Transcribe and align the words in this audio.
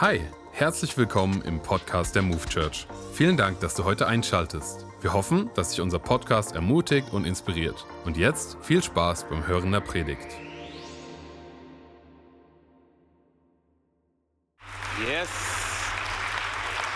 Hi, 0.00 0.20
herzlich 0.50 0.98
willkommen 0.98 1.40
im 1.42 1.62
Podcast 1.62 2.16
der 2.16 2.22
Move 2.22 2.44
Church. 2.48 2.88
Vielen 3.12 3.36
Dank, 3.36 3.60
dass 3.60 3.76
du 3.76 3.84
heute 3.84 4.08
einschaltest. 4.08 4.84
Wir 5.00 5.12
hoffen, 5.12 5.50
dass 5.54 5.70
dich 5.70 5.80
unser 5.80 6.00
Podcast 6.00 6.52
ermutigt 6.52 7.12
und 7.12 7.24
inspiriert. 7.24 7.86
Und 8.04 8.16
jetzt 8.16 8.56
viel 8.60 8.82
Spaß 8.82 9.28
beim 9.28 9.46
Hören 9.46 9.70
der 9.70 9.78
Predigt. 9.78 10.26
Yes. 15.08 15.28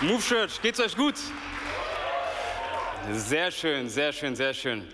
Move 0.01 0.21
Church, 0.21 0.61
geht's 0.61 0.81
euch 0.81 0.97
gut? 0.97 1.15
Sehr 3.13 3.53
schön, 3.53 3.89
sehr 3.89 4.13
schön, 4.13 4.35
sehr 4.35 4.53
schön. 4.53 4.85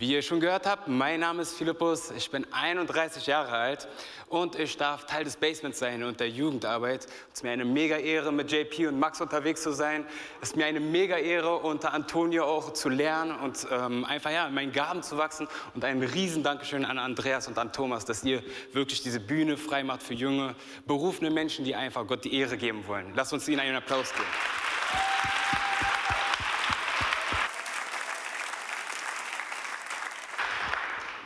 Wie 0.00 0.14
ihr 0.14 0.22
schon 0.22 0.40
gehört 0.40 0.64
habt, 0.64 0.88
mein 0.88 1.20
Name 1.20 1.42
ist 1.42 1.52
Philippus, 1.52 2.10
ich 2.10 2.30
bin 2.30 2.46
31 2.54 3.26
Jahre 3.26 3.52
alt 3.52 3.86
und 4.30 4.58
ich 4.58 4.78
darf 4.78 5.04
Teil 5.04 5.24
des 5.24 5.36
Basements 5.36 5.78
sein 5.78 6.02
und 6.04 6.20
der 6.20 6.30
Jugendarbeit. 6.30 7.04
Es 7.04 7.34
ist 7.34 7.42
mir 7.42 7.50
eine 7.50 7.66
mega 7.66 7.98
Ehre, 7.98 8.32
mit 8.32 8.50
JP 8.50 8.86
und 8.86 8.98
Max 8.98 9.20
unterwegs 9.20 9.62
zu 9.62 9.72
sein. 9.72 10.06
Es 10.40 10.48
ist 10.48 10.56
mir 10.56 10.64
eine 10.64 10.80
mega 10.80 11.18
Ehre, 11.18 11.58
unter 11.58 11.92
Antonio 11.92 12.46
auch 12.46 12.72
zu 12.72 12.88
lernen 12.88 13.32
und 13.40 13.66
ähm, 13.70 14.06
einfach 14.06 14.30
ja, 14.30 14.46
in 14.46 14.54
meinen 14.54 14.72
Gaben 14.72 15.02
zu 15.02 15.18
wachsen. 15.18 15.46
Und 15.74 15.84
ein 15.84 16.02
riesen 16.02 16.42
Dankeschön 16.42 16.86
an 16.86 16.98
Andreas 16.98 17.46
und 17.46 17.58
an 17.58 17.70
Thomas, 17.70 18.06
dass 18.06 18.24
ihr 18.24 18.42
wirklich 18.72 19.02
diese 19.02 19.20
Bühne 19.20 19.58
frei 19.58 19.84
macht 19.84 20.02
für 20.02 20.14
junge, 20.14 20.54
berufene 20.86 21.30
Menschen, 21.30 21.66
die 21.66 21.74
einfach 21.74 22.06
Gott 22.06 22.24
die 22.24 22.34
Ehre 22.34 22.56
geben 22.56 22.86
wollen. 22.86 23.12
Lasst 23.14 23.34
uns 23.34 23.46
ihnen 23.48 23.60
einen 23.60 23.76
Applaus 23.76 24.14
geben. 24.14 24.24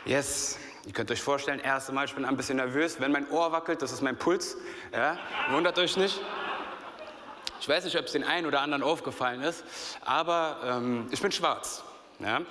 Yes, 0.05 0.59
ihr 0.85 0.93
könnt 0.93 1.09
euch 1.09 1.21
vorstellen, 1.21 1.59
erste 1.59 1.91
Mal, 1.91 2.05
ich 2.05 2.13
bin 2.13 2.25
ein 2.25 2.37
bisschen 2.37 2.57
nervös. 2.57 2.99
Wenn 2.99 3.11
mein 3.11 3.27
Ohr 3.31 3.51
wackelt, 3.51 3.81
das 3.81 3.91
ist 3.91 4.03
mein 4.03 4.15
Puls. 4.15 4.55
Ja, 4.93 5.17
wundert 5.49 5.79
euch 5.79 5.97
nicht. 5.97 6.21
Ich 7.59 7.67
weiß 7.67 7.85
nicht, 7.85 7.97
ob 7.97 8.05
es 8.05 8.11
den 8.11 8.23
einen 8.23 8.45
oder 8.45 8.61
anderen 8.61 8.83
aufgefallen 8.83 9.41
ist, 9.41 9.63
aber 10.05 10.57
ähm, 10.63 11.07
ich 11.09 11.19
bin 11.19 11.31
schwarz. 11.31 11.83
Ja? 12.19 12.41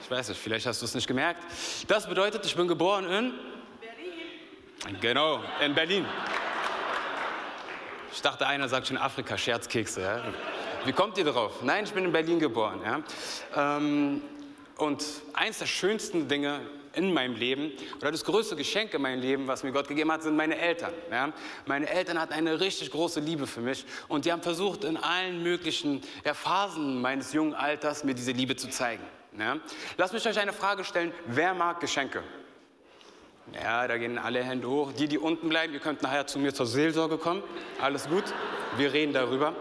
Ich 0.00 0.08
weiß 0.08 0.28
nicht, 0.28 0.40
vielleicht 0.40 0.64
hast 0.64 0.80
du 0.80 0.84
es 0.84 0.94
nicht 0.94 1.08
gemerkt. 1.08 1.42
Das 1.88 2.08
bedeutet, 2.08 2.46
ich 2.46 2.54
bin 2.54 2.68
geboren 2.68 3.04
in 3.06 3.34
Berlin. 3.80 5.00
Genau, 5.00 5.42
in 5.64 5.74
Berlin. 5.74 6.06
Ich 8.12 8.22
dachte, 8.22 8.46
einer 8.46 8.68
sagt 8.68 8.86
schon 8.86 8.96
Afrika, 8.96 9.36
Scherzkekse. 9.36 10.02
Ja? 10.02 10.22
Wie 10.84 10.92
kommt 10.92 11.18
ihr 11.18 11.24
drauf? 11.24 11.62
Nein, 11.62 11.82
ich 11.82 11.92
bin 11.92 12.04
in 12.04 12.12
Berlin 12.12 12.38
geboren. 12.38 12.80
Ja? 12.84 13.76
Ähm, 13.76 14.22
und 14.80 15.04
eins 15.34 15.58
der 15.58 15.66
schönsten 15.66 16.28
Dinge 16.28 16.60
in 16.94 17.12
meinem 17.12 17.36
Leben 17.36 17.72
oder 17.98 18.10
das 18.10 18.24
größte 18.24 18.56
Geschenk 18.56 18.94
in 18.94 19.02
meinem 19.02 19.20
Leben, 19.20 19.46
was 19.46 19.62
mir 19.62 19.72
Gott 19.72 19.86
gegeben 19.86 20.10
hat, 20.10 20.22
sind 20.22 20.36
meine 20.36 20.58
Eltern. 20.58 20.92
Ja? 21.10 21.32
Meine 21.66 21.88
Eltern 21.88 22.20
hatten 22.20 22.32
eine 22.32 22.60
richtig 22.60 22.90
große 22.90 23.20
Liebe 23.20 23.46
für 23.46 23.60
mich 23.60 23.84
und 24.08 24.24
die 24.24 24.32
haben 24.32 24.42
versucht, 24.42 24.84
in 24.84 24.96
allen 24.96 25.42
möglichen 25.42 26.02
Phasen 26.24 27.00
meines 27.00 27.32
jungen 27.32 27.54
Alters 27.54 28.02
mir 28.04 28.14
diese 28.14 28.32
Liebe 28.32 28.56
zu 28.56 28.68
zeigen. 28.68 29.04
Ja? 29.38 29.58
Lasst 29.96 30.12
mich 30.12 30.26
euch 30.26 30.38
eine 30.38 30.52
Frage 30.52 30.82
stellen: 30.84 31.12
Wer 31.26 31.54
mag 31.54 31.80
Geschenke? 31.80 32.22
Ja, 33.54 33.88
da 33.88 33.98
gehen 33.98 34.18
alle 34.18 34.42
Hände 34.44 34.68
hoch. 34.68 34.92
Die, 34.92 35.08
die 35.08 35.18
unten 35.18 35.48
bleiben, 35.48 35.72
ihr 35.72 35.80
könnt 35.80 36.02
nachher 36.02 36.26
zu 36.26 36.38
mir 36.38 36.54
zur 36.54 36.66
Seelsorge 36.66 37.18
kommen. 37.18 37.42
Alles 37.80 38.08
gut, 38.08 38.24
wir 38.76 38.92
reden 38.92 39.12
darüber. 39.12 39.54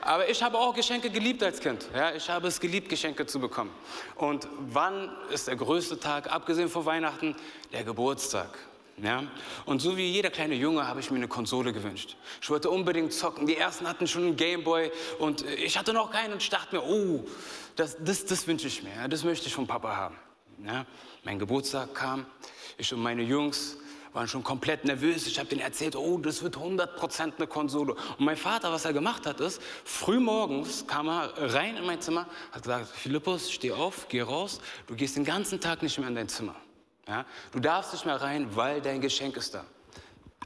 Aber 0.00 0.28
ich 0.28 0.42
habe 0.42 0.58
auch 0.58 0.74
Geschenke 0.74 1.10
geliebt 1.10 1.42
als 1.42 1.60
Kind. 1.60 1.86
Ja, 1.94 2.14
ich 2.14 2.28
habe 2.28 2.48
es 2.48 2.60
geliebt, 2.60 2.88
Geschenke 2.88 3.26
zu 3.26 3.40
bekommen. 3.40 3.70
Und 4.16 4.48
wann 4.68 5.10
ist 5.30 5.48
der 5.48 5.56
größte 5.56 5.98
Tag, 5.98 6.32
abgesehen 6.32 6.68
von 6.68 6.84
Weihnachten? 6.84 7.36
Der 7.72 7.84
Geburtstag. 7.84 8.48
Ja? 9.02 9.24
Und 9.64 9.80
so 9.80 9.96
wie 9.96 10.06
jeder 10.06 10.30
kleine 10.30 10.54
Junge 10.54 10.86
habe 10.86 11.00
ich 11.00 11.10
mir 11.10 11.16
eine 11.16 11.28
Konsole 11.28 11.72
gewünscht. 11.72 12.16
Ich 12.40 12.50
wollte 12.50 12.70
unbedingt 12.70 13.12
zocken. 13.12 13.46
Die 13.46 13.56
ersten 13.56 13.88
hatten 13.88 14.06
schon 14.06 14.22
einen 14.22 14.36
Gameboy 14.36 14.90
und 15.18 15.42
ich 15.42 15.76
hatte 15.76 15.92
noch 15.92 16.10
keinen 16.10 16.32
und 16.32 16.42
ich 16.42 16.50
dachte 16.50 16.76
mir, 16.76 16.82
oh, 16.82 17.24
das, 17.76 17.96
das, 18.00 18.24
das 18.24 18.46
wünsche 18.46 18.68
ich 18.68 18.82
mir, 18.82 19.08
das 19.08 19.24
möchte 19.24 19.46
ich 19.46 19.54
vom 19.54 19.66
Papa 19.66 19.96
haben. 19.96 20.16
Ja? 20.64 20.86
Mein 21.24 21.38
Geburtstag 21.38 21.94
kam, 21.94 22.26
ich 22.76 22.92
und 22.92 23.02
meine 23.02 23.22
Jungs 23.22 23.78
waren 24.14 24.28
schon 24.28 24.44
komplett 24.44 24.84
nervös. 24.84 25.26
Ich 25.26 25.38
habe 25.38 25.48
denen 25.48 25.60
erzählt, 25.60 25.96
oh, 25.96 26.16
das 26.18 26.42
wird 26.42 26.56
100% 26.56 27.36
eine 27.36 27.46
Konsole. 27.46 27.94
Und 28.16 28.24
mein 28.24 28.36
Vater, 28.36 28.72
was 28.72 28.84
er 28.84 28.92
gemacht 28.92 29.26
hat, 29.26 29.40
ist, 29.40 29.60
früh 29.84 30.20
morgens 30.20 30.86
kam 30.86 31.08
er 31.08 31.32
rein 31.52 31.76
in 31.76 31.84
mein 31.84 32.00
Zimmer, 32.00 32.26
hat 32.52 32.62
gesagt, 32.62 32.88
Philippus, 32.88 33.50
steh 33.50 33.72
auf, 33.72 34.06
geh 34.08 34.22
raus, 34.22 34.60
du 34.86 34.94
gehst 34.94 35.16
den 35.16 35.24
ganzen 35.24 35.60
Tag 35.60 35.82
nicht 35.82 35.98
mehr 35.98 36.08
in 36.08 36.14
dein 36.14 36.28
Zimmer. 36.28 36.54
Ja? 37.08 37.26
Du 37.52 37.58
darfst 37.58 37.92
nicht 37.92 38.06
mehr 38.06 38.20
rein, 38.20 38.46
weil 38.54 38.80
dein 38.80 39.00
Geschenk 39.00 39.36
ist 39.36 39.52
da. 39.52 39.64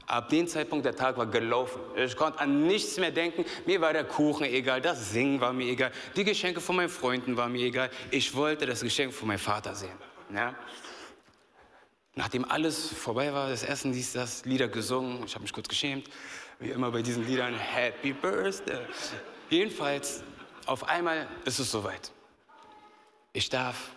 Ab 0.07 0.29
dem 0.29 0.47
Zeitpunkt, 0.47 0.83
der 0.85 0.95
Tag 0.95 1.17
war 1.17 1.27
gelaufen. 1.27 1.79
Ich 1.95 2.15
konnte 2.15 2.39
an 2.39 2.65
nichts 2.65 2.97
mehr 2.97 3.11
denken. 3.11 3.45
Mir 3.67 3.79
war 3.79 3.93
der 3.93 4.05
Kuchen 4.05 4.47
egal, 4.47 4.81
das 4.81 5.11
Singen 5.11 5.39
war 5.39 5.53
mir 5.53 5.67
egal, 5.67 5.91
die 6.15 6.23
Geschenke 6.23 6.59
von 6.59 6.77
meinen 6.77 6.89
Freunden 6.89 7.37
waren 7.37 7.51
mir 7.51 7.67
egal. 7.67 7.91
Ich 8.09 8.33
wollte 8.33 8.65
das 8.65 8.81
Geschenk 8.81 9.13
von 9.13 9.27
meinem 9.27 9.37
Vater 9.37 9.75
sehen. 9.75 9.91
Ja? 10.33 10.55
Nachdem 12.19 12.43
alles 12.43 12.89
vorbei 12.89 13.31
war, 13.31 13.47
das 13.47 13.63
Essen, 13.63 13.93
dies, 13.93 14.11
das, 14.11 14.43
Lieder 14.43 14.67
gesungen, 14.67 15.23
ich 15.25 15.35
habe 15.35 15.43
mich 15.43 15.53
kurz 15.53 15.69
geschämt, 15.69 16.09
wie 16.59 16.69
immer 16.69 16.91
bei 16.91 17.01
diesen 17.01 17.25
Liedern, 17.25 17.55
Happy 17.57 18.11
Birthday. 18.11 18.81
Jedenfalls, 19.49 20.21
auf 20.65 20.83
einmal 20.83 21.29
ist 21.45 21.59
es 21.59 21.71
soweit. 21.71 22.11
Ich 23.31 23.49
darf 23.49 23.91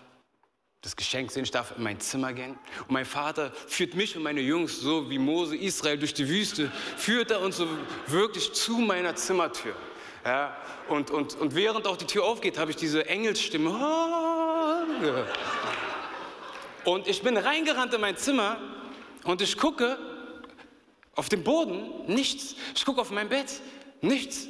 das 0.82 0.94
Geschenk 0.94 1.32
sehen, 1.32 1.42
ich 1.42 1.50
darf 1.50 1.76
in 1.76 1.82
mein 1.82 1.98
Zimmer 1.98 2.32
gehen. 2.32 2.56
Und 2.82 2.92
mein 2.92 3.06
Vater 3.06 3.50
führt 3.66 3.94
mich 3.94 4.16
und 4.16 4.22
meine 4.22 4.40
Jungs, 4.40 4.78
so 4.78 5.10
wie 5.10 5.18
Mose 5.18 5.56
Israel 5.56 5.98
durch 5.98 6.14
die 6.14 6.28
Wüste, 6.28 6.70
führt 6.96 7.32
er 7.32 7.40
uns 7.40 7.56
so 7.56 7.66
wirklich 8.06 8.52
zu 8.52 8.78
meiner 8.78 9.16
Zimmertür. 9.16 9.74
Ja, 10.24 10.56
und, 10.88 11.10
und, 11.10 11.34
und 11.34 11.56
während 11.56 11.88
auch 11.88 11.96
die 11.96 12.06
Tür 12.06 12.22
aufgeht, 12.22 12.56
habe 12.56 12.70
ich 12.70 12.76
diese 12.76 13.04
Engelsstimme. 13.04 13.72
Und 16.84 17.06
ich 17.06 17.22
bin 17.22 17.36
reingerannt 17.36 17.94
in 17.94 18.00
mein 18.00 18.16
Zimmer 18.16 18.58
und 19.24 19.40
ich 19.40 19.56
gucke 19.56 19.98
auf 21.14 21.28
den 21.28 21.44
Boden, 21.44 22.06
nichts. 22.06 22.56
Ich 22.74 22.84
gucke 22.84 23.00
auf 23.00 23.10
mein 23.10 23.28
Bett, 23.28 23.60
nichts. 24.00 24.46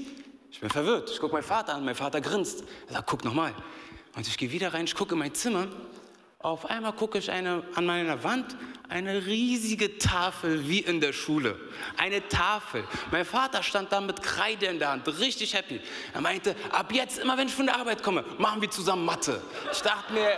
Ich 0.50 0.60
bin 0.60 0.70
verwirrt. 0.70 1.10
Ich 1.10 1.18
gucke 1.18 1.34
meinen 1.34 1.42
Vater 1.42 1.74
an, 1.74 1.84
mein 1.84 1.94
Vater 1.94 2.20
grinst. 2.20 2.64
Er 2.86 2.94
sagt, 2.94 3.08
guck 3.08 3.24
nochmal. 3.24 3.54
Und 4.14 4.26
ich 4.26 4.38
gehe 4.38 4.50
wieder 4.50 4.72
rein, 4.72 4.84
ich 4.84 4.94
gucke 4.94 5.14
in 5.14 5.18
mein 5.18 5.34
Zimmer. 5.34 5.66
Auf 6.38 6.66
einmal 6.66 6.92
gucke 6.92 7.18
ich 7.18 7.30
eine, 7.30 7.62
an 7.74 7.86
meiner 7.86 8.24
Wand 8.24 8.56
eine 8.88 9.24
riesige 9.24 9.96
Tafel 9.96 10.68
wie 10.68 10.80
in 10.80 11.00
der 11.00 11.12
Schule. 11.12 11.58
Eine 11.96 12.28
Tafel. 12.28 12.84
Mein 13.10 13.24
Vater 13.24 13.62
stand 13.62 13.90
da 13.90 14.00
mit 14.00 14.22
Kreide 14.22 14.66
in 14.66 14.78
der 14.78 14.90
Hand, 14.90 15.08
richtig 15.20 15.54
happy. 15.54 15.80
Er 16.12 16.20
meinte, 16.20 16.54
ab 16.70 16.92
jetzt, 16.92 17.18
immer 17.18 17.38
wenn 17.38 17.48
ich 17.48 17.54
von 17.54 17.66
der 17.66 17.76
Arbeit 17.76 18.02
komme, 18.02 18.24
machen 18.38 18.60
wir 18.60 18.70
zusammen 18.70 19.04
Mathe. 19.04 19.40
Ich 19.72 19.80
dachte 19.80 20.12
mir, 20.12 20.36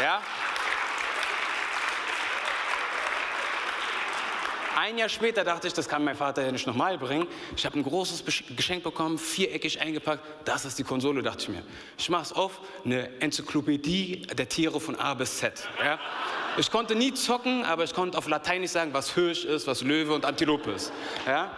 Ja? 0.00 0.22
Ein 4.76 4.96
Jahr 4.96 5.10
später 5.10 5.44
dachte 5.44 5.66
ich, 5.66 5.74
das 5.74 5.88
kann 5.88 6.02
mein 6.04 6.16
Vater 6.16 6.42
ja 6.42 6.50
nicht 6.50 6.66
nochmal 6.66 6.96
bringen. 6.96 7.26
Ich 7.54 7.66
habe 7.66 7.78
ein 7.78 7.82
großes 7.82 8.24
Geschenk 8.56 8.82
bekommen, 8.82 9.18
viereckig 9.18 9.78
eingepackt. 9.78 10.24
Das 10.46 10.64
ist 10.64 10.78
die 10.78 10.84
Konsole, 10.84 11.22
dachte 11.22 11.42
ich 11.42 11.48
mir. 11.50 11.62
Ich 11.98 12.08
mache 12.08 12.22
es 12.22 12.32
auf, 12.32 12.60
eine 12.84 13.20
Enzyklopädie 13.20 14.22
der 14.22 14.48
Tiere 14.48 14.80
von 14.80 14.96
A 14.96 15.12
bis 15.12 15.36
Z. 15.36 15.68
Ja? 15.84 15.98
Ich 16.56 16.70
konnte 16.70 16.94
nie 16.94 17.12
zocken, 17.12 17.64
aber 17.66 17.84
ich 17.84 17.92
konnte 17.92 18.16
auf 18.16 18.26
Lateinisch 18.26 18.70
sagen, 18.70 18.94
was 18.94 19.12
Hirsch 19.14 19.44
ist, 19.44 19.66
was 19.66 19.82
Löwe 19.82 20.14
und 20.14 20.24
Antilope 20.24 20.70
ist. 20.70 20.92
Ja? 21.26 21.50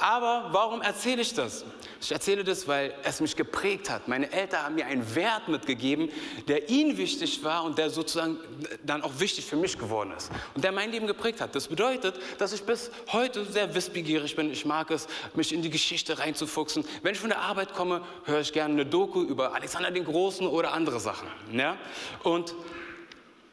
Aber 0.00 0.48
warum 0.52 0.80
erzähle 0.80 1.20
ich 1.20 1.34
das? 1.34 1.64
Ich 2.00 2.10
erzähle 2.10 2.42
das, 2.42 2.66
weil 2.66 2.94
es 3.04 3.20
mich 3.20 3.36
geprägt 3.36 3.90
hat. 3.90 4.08
Meine 4.08 4.32
Eltern 4.32 4.62
haben 4.62 4.74
mir 4.74 4.86
einen 4.86 5.14
Wert 5.14 5.48
mitgegeben, 5.48 6.08
der 6.48 6.70
ihnen 6.70 6.96
wichtig 6.96 7.44
war 7.44 7.64
und 7.64 7.76
der 7.76 7.90
sozusagen 7.90 8.38
dann 8.82 9.02
auch 9.02 9.12
wichtig 9.18 9.44
für 9.44 9.56
mich 9.56 9.78
geworden 9.78 10.12
ist. 10.16 10.30
Und 10.54 10.64
der 10.64 10.72
mein 10.72 10.90
Leben 10.90 11.06
geprägt 11.06 11.42
hat. 11.42 11.54
Das 11.54 11.68
bedeutet, 11.68 12.18
dass 12.38 12.54
ich 12.54 12.62
bis 12.62 12.90
heute 13.12 13.44
sehr 13.44 13.74
wissbegierig 13.74 14.34
bin. 14.34 14.50
Ich 14.50 14.64
mag 14.64 14.90
es, 14.90 15.06
mich 15.34 15.52
in 15.52 15.60
die 15.60 15.70
Geschichte 15.70 16.18
reinzufuchsen. 16.18 16.84
Wenn 17.02 17.12
ich 17.12 17.20
von 17.20 17.28
der 17.28 17.40
Arbeit 17.40 17.74
komme, 17.74 18.00
höre 18.24 18.40
ich 18.40 18.54
gerne 18.54 18.72
eine 18.72 18.86
Doku 18.86 19.22
über 19.22 19.54
Alexander 19.54 19.90
den 19.90 20.06
Großen 20.06 20.46
oder 20.46 20.72
andere 20.72 20.98
Sachen. 20.98 21.28
Ja? 21.52 21.76
Und 22.22 22.54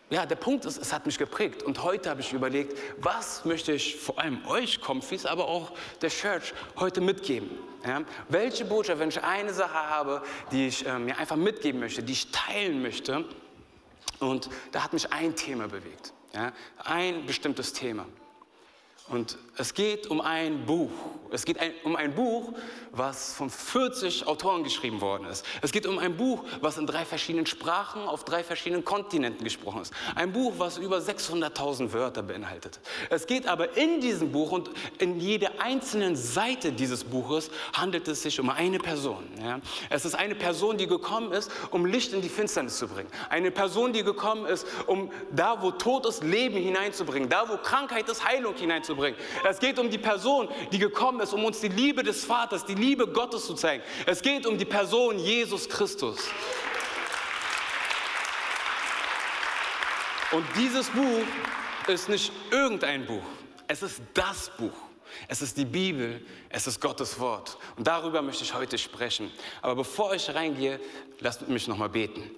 ja, 0.09 0.25
der 0.25 0.35
Punkt 0.35 0.65
ist, 0.65 0.77
es 0.77 0.93
hat 0.93 1.05
mich 1.05 1.17
geprägt. 1.17 1.63
Und 1.63 1.83
heute 1.83 2.09
habe 2.09 2.21
ich 2.21 2.31
überlegt, 2.31 2.77
was 2.97 3.43
möchte 3.43 3.73
ich 3.73 3.97
vor 3.97 4.19
allem 4.19 4.45
euch, 4.47 4.79
Comfys, 4.79 5.25
aber 5.25 5.47
auch 5.47 5.71
der 6.01 6.09
Church 6.09 6.53
heute 6.77 7.01
mitgeben? 7.01 7.49
Ja? 7.85 8.03
Welche 8.29 8.63
Botschaft, 8.63 8.99
wenn 8.99 9.09
ich 9.09 9.21
eine 9.21 9.53
Sache 9.53 9.73
habe, 9.73 10.21
die 10.51 10.67
ich 10.67 10.85
äh, 10.85 10.97
mir 10.97 11.17
einfach 11.17 11.35
mitgeben 11.35 11.81
möchte, 11.81 12.03
die 12.03 12.13
ich 12.13 12.31
teilen 12.31 12.81
möchte? 12.81 13.25
Und 14.19 14.49
da 14.71 14.83
hat 14.83 14.93
mich 14.93 15.11
ein 15.11 15.35
Thema 15.35 15.67
bewegt. 15.67 16.13
Ja? 16.33 16.53
Ein 16.85 17.25
bestimmtes 17.25 17.73
Thema. 17.73 18.05
Und 19.09 19.37
es 19.57 19.73
geht 19.73 20.07
um 20.07 20.19
ein 20.21 20.65
Buch. 20.65 20.91
Es 21.31 21.45
geht 21.45 21.59
ein, 21.59 21.71
um 21.83 21.95
ein 21.95 22.13
Buch, 22.13 22.53
was 22.91 23.33
von 23.33 23.49
40 23.49 24.27
Autoren 24.27 24.63
geschrieben 24.63 25.01
worden 25.01 25.27
ist. 25.27 25.45
Es 25.61 25.71
geht 25.71 25.85
um 25.85 25.97
ein 25.97 26.15
Buch, 26.15 26.43
was 26.61 26.77
in 26.77 26.85
drei 26.85 27.05
verschiedenen 27.05 27.45
Sprachen 27.45 28.01
auf 28.01 28.23
drei 28.23 28.43
verschiedenen 28.43 28.85
Kontinenten 28.85 29.43
gesprochen 29.43 29.81
ist. 29.81 29.93
Ein 30.15 30.31
Buch, 30.31 30.53
was 30.57 30.77
über 30.77 30.97
600.000 30.97 31.93
Wörter 31.93 32.23
beinhaltet. 32.23 32.79
Es 33.09 33.27
geht 33.27 33.47
aber 33.47 33.75
in 33.77 33.99
diesem 34.01 34.31
Buch 34.31 34.51
und 34.51 34.69
in 34.99 35.19
jeder 35.19 35.61
einzelnen 35.61 36.15
Seite 36.15 36.71
dieses 36.71 37.03
Buches 37.03 37.49
handelt 37.73 38.07
es 38.07 38.23
sich 38.23 38.39
um 38.39 38.49
eine 38.49 38.79
Person. 38.79 39.23
Ja? 39.41 39.59
Es 39.89 40.05
ist 40.05 40.15
eine 40.15 40.35
Person, 40.35 40.77
die 40.77 40.87
gekommen 40.87 41.31
ist, 41.31 41.51
um 41.71 41.85
Licht 41.85 42.13
in 42.13 42.21
die 42.21 42.29
Finsternis 42.29 42.77
zu 42.77 42.87
bringen. 42.87 43.09
Eine 43.29 43.51
Person, 43.51 43.91
die 43.91 44.03
gekommen 44.03 44.45
ist, 44.45 44.65
um 44.85 45.11
da, 45.31 45.61
wo 45.61 45.71
Tod 45.71 46.05
ist, 46.05 46.23
Leben 46.23 46.57
hineinzubringen. 46.57 47.29
Da, 47.29 47.49
wo 47.49 47.57
Krankheit 47.57 48.07
ist, 48.09 48.25
Heilung 48.25 48.55
hineinzubringen. 48.55 48.96
Es 49.47 49.59
geht 49.59 49.79
um 49.79 49.89
die 49.89 49.97
Person, 49.97 50.47
die 50.71 50.79
gekommen 50.79 51.19
ist, 51.19 51.33
um 51.33 51.45
uns 51.45 51.59
die 51.59 51.69
Liebe 51.69 52.03
des 52.03 52.25
Vaters, 52.25 52.65
die 52.65 52.75
Liebe 52.75 53.07
Gottes 53.07 53.45
zu 53.45 53.53
zeigen. 53.53 53.83
Es 54.05 54.21
geht 54.21 54.45
um 54.45 54.57
die 54.57 54.65
Person 54.65 55.19
Jesus 55.19 55.67
Christus. 55.69 56.19
Und 60.31 60.45
dieses 60.57 60.89
Buch 60.89 61.25
ist 61.87 62.09
nicht 62.09 62.31
irgendein 62.51 63.05
Buch. 63.05 63.23
Es 63.67 63.81
ist 63.81 64.01
das 64.13 64.51
Buch. 64.57 64.73
Es 65.27 65.41
ist 65.41 65.57
die 65.57 65.65
Bibel, 65.65 66.25
es 66.49 66.67
ist 66.67 66.81
Gottes 66.81 67.19
Wort. 67.19 67.57
Und 67.77 67.87
darüber 67.87 68.21
möchte 68.21 68.43
ich 68.43 68.53
heute 68.53 68.77
sprechen. 68.77 69.31
Aber 69.61 69.75
bevor 69.75 70.13
ich 70.13 70.33
reingehe, 70.33 70.79
lasst 71.19 71.47
mich 71.47 71.67
nochmal 71.67 71.89
beten. 71.89 72.29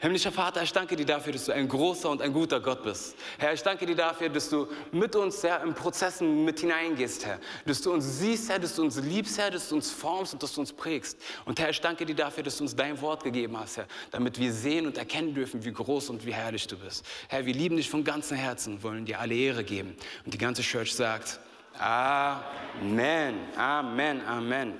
Himmlischer 0.00 0.32
Vater, 0.32 0.62
ich 0.62 0.72
danke 0.72 0.96
dir 0.96 1.04
dafür, 1.04 1.34
dass 1.34 1.44
du 1.44 1.52
ein 1.52 1.68
großer 1.68 2.08
und 2.08 2.22
ein 2.22 2.32
guter 2.32 2.58
Gott 2.58 2.82
bist. 2.82 3.16
Herr, 3.36 3.52
ich 3.52 3.62
danke 3.62 3.84
dir 3.84 3.94
dafür, 3.94 4.30
dass 4.30 4.48
du 4.48 4.66
mit 4.92 5.14
uns, 5.14 5.42
Herr, 5.42 5.62
in 5.62 5.74
Prozessen 5.74 6.42
mit 6.42 6.60
hineingehst, 6.60 7.26
Herr. 7.26 7.38
Dass 7.66 7.82
du 7.82 7.92
uns 7.92 8.18
siehst, 8.18 8.48
Herr, 8.48 8.58
dass 8.58 8.76
du 8.76 8.82
uns 8.82 8.96
liebst, 8.96 9.36
Herr, 9.36 9.50
dass 9.50 9.68
du 9.68 9.74
uns 9.74 9.90
formst 9.90 10.32
und 10.32 10.42
dass 10.42 10.54
du 10.54 10.62
uns 10.62 10.72
prägst. 10.72 11.18
Und 11.44 11.60
Herr, 11.60 11.68
ich 11.68 11.82
danke 11.82 12.06
dir 12.06 12.14
dafür, 12.14 12.42
dass 12.42 12.56
du 12.56 12.64
uns 12.64 12.74
dein 12.74 12.98
Wort 13.02 13.24
gegeben 13.24 13.58
hast, 13.58 13.76
Herr, 13.76 13.86
damit 14.10 14.38
wir 14.38 14.54
sehen 14.54 14.86
und 14.86 14.96
erkennen 14.96 15.34
dürfen, 15.34 15.62
wie 15.66 15.72
groß 15.72 16.08
und 16.08 16.24
wie 16.24 16.32
herrlich 16.32 16.66
du 16.66 16.78
bist. 16.78 17.04
Herr, 17.28 17.44
wir 17.44 17.52
lieben 17.52 17.76
dich 17.76 17.90
von 17.90 18.02
ganzem 18.02 18.38
Herzen, 18.38 18.82
wollen 18.82 19.04
dir 19.04 19.20
alle 19.20 19.34
Ehre 19.34 19.64
geben. 19.64 19.94
Und 20.24 20.32
die 20.32 20.38
ganze 20.38 20.62
Church 20.62 20.94
sagt, 20.94 21.40
Amen, 21.78 23.34
Amen, 23.54 24.26
Amen. 24.26 24.78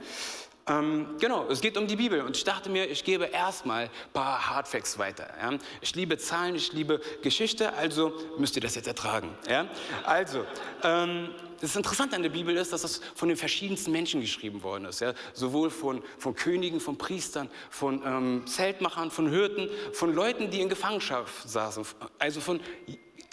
Ähm, 0.68 1.16
genau, 1.18 1.46
es 1.48 1.60
geht 1.60 1.76
um 1.76 1.86
die 1.86 1.96
Bibel 1.96 2.20
und 2.20 2.36
ich 2.36 2.44
dachte 2.44 2.68
mir, 2.70 2.88
ich 2.88 3.02
gebe 3.04 3.24
erstmal 3.24 3.84
ein 3.84 3.90
paar 4.12 4.50
Hardfacts 4.50 4.98
weiter. 4.98 5.28
Ja? 5.40 5.58
Ich 5.80 5.94
liebe 5.94 6.18
Zahlen, 6.18 6.54
ich 6.54 6.72
liebe 6.72 7.00
Geschichte, 7.22 7.72
also 7.74 8.12
müsst 8.38 8.56
ihr 8.56 8.62
das 8.62 8.74
jetzt 8.74 8.86
ertragen. 8.86 9.30
Ja? 9.48 9.66
Also, 10.04 10.44
ähm, 10.82 11.30
das 11.60 11.76
Interessante 11.76 12.16
an 12.16 12.22
der 12.22 12.30
Bibel 12.30 12.56
ist, 12.56 12.72
dass 12.72 12.84
es 12.84 13.02
von 13.14 13.28
den 13.28 13.36
verschiedensten 13.36 13.92
Menschen 13.92 14.22
geschrieben 14.22 14.62
worden 14.62 14.86
ist. 14.86 15.00
Ja? 15.00 15.12
Sowohl 15.34 15.70
von, 15.70 16.02
von 16.18 16.34
Königen, 16.34 16.80
von 16.80 16.96
Priestern, 16.96 17.50
von 17.68 18.02
ähm, 18.04 18.46
Zeltmachern, 18.46 19.10
von 19.10 19.28
Hirten, 19.28 19.68
von 19.92 20.14
Leuten, 20.14 20.50
die 20.50 20.60
in 20.60 20.70
Gefangenschaft 20.70 21.48
saßen. 21.48 21.84
Also 22.18 22.40
von 22.40 22.60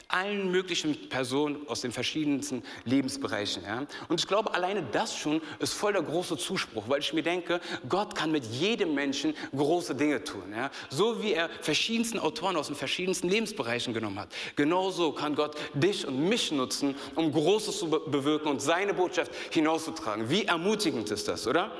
allen 0.09 0.51
möglichen 0.51 1.09
Personen 1.09 1.67
aus 1.67 1.81
den 1.81 1.91
verschiedensten 1.91 2.63
Lebensbereichen. 2.85 3.63
Ja? 3.63 3.85
Und 4.07 4.19
ich 4.19 4.27
glaube, 4.27 4.53
alleine 4.53 4.83
das 4.91 5.17
schon 5.17 5.41
ist 5.59 5.73
voll 5.73 5.93
der 5.93 6.01
große 6.01 6.37
Zuspruch, 6.37 6.83
weil 6.87 7.01
ich 7.01 7.11
mir 7.13 7.23
denke, 7.23 7.59
Gott 7.89 8.15
kann 8.15 8.31
mit 8.31 8.45
jedem 8.45 8.93
Menschen 8.93 9.33
große 9.55 9.95
Dinge 9.95 10.23
tun. 10.23 10.53
Ja? 10.55 10.71
So 10.89 11.21
wie 11.21 11.33
er 11.33 11.49
verschiedensten 11.61 12.19
Autoren 12.19 12.55
aus 12.55 12.67
den 12.67 12.75
verschiedensten 12.75 13.27
Lebensbereichen 13.29 13.93
genommen 13.93 14.19
hat. 14.19 14.29
Genauso 14.55 15.11
kann 15.11 15.35
Gott 15.35 15.55
dich 15.73 16.07
und 16.07 16.27
mich 16.27 16.51
nutzen, 16.51 16.95
um 17.15 17.31
Großes 17.31 17.79
zu 17.79 17.89
bewirken 17.89 18.47
und 18.47 18.61
seine 18.61 18.93
Botschaft 18.93 19.31
hinauszutragen. 19.51 20.29
Wie 20.29 20.45
ermutigend 20.45 21.09
ist 21.11 21.27
das, 21.27 21.47
oder? 21.47 21.71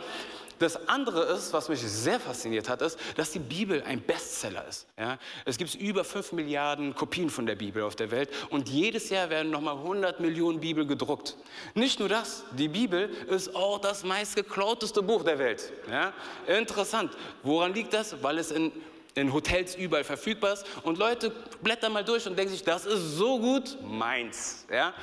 Das 0.60 0.88
andere 0.88 1.24
ist, 1.34 1.54
was 1.54 1.70
mich 1.70 1.82
sehr 1.82 2.20
fasziniert 2.20 2.70
hat, 2.70 2.82
ist, 2.82 3.00
dass 3.16 3.32
die 3.32 3.40
Bibel 3.40 3.84
ein 3.84 4.02
Bestseller 4.02 4.68
ist. 4.68 4.88
Ja? 4.98 5.18
Es 5.46 5.58
gibt 5.58 5.76
über 5.76 6.04
5 6.04 6.32
Milliarden 6.32 6.96
Kopien 6.96 7.30
von 7.30 7.46
der 7.46 7.56
Bibel 7.56 7.84
auf 7.84 7.96
der 7.96 8.12
Welt 8.12 8.30
und 8.50 8.70
jedes 8.70 9.10
Jahr 9.10 9.30
werden 9.30 9.52
nochmal 9.52 9.76
100 9.76 10.20
Millionen 10.20 10.60
Bibel 10.60 10.86
gedruckt. 10.86 11.36
Nicht 11.76 12.00
nur 12.00 12.10
das, 12.10 12.44
die 12.58 12.68
Bibel 12.68 13.10
ist 13.30 13.56
auch 13.56 13.80
das 13.80 14.04
meistgeklauteste 14.04 15.02
Buch 15.04 15.24
der 15.24 15.40
Welt. 15.40 15.72
Ja? 15.90 16.14
Interessant. 16.48 17.12
Woran 17.44 17.74
liegt 17.74 17.94
das? 17.94 18.22
Weil 18.24 18.40
es 18.40 18.52
in 18.52 18.72
in 19.18 19.34
Hotels 19.34 19.76
überall 19.76 20.04
verfügbar 20.04 20.54
ist 20.54 20.66
und 20.84 20.98
Leute 21.00 21.32
blättern 21.64 21.92
mal 21.92 22.06
durch 22.06 22.28
und 22.28 22.38
denken 22.38 22.52
sich, 22.52 22.64
das 22.64 22.86
ist 22.86 23.18
so 23.18 23.40
gut, 23.40 23.78
meins. 23.82 24.66
Ja? 24.72 24.94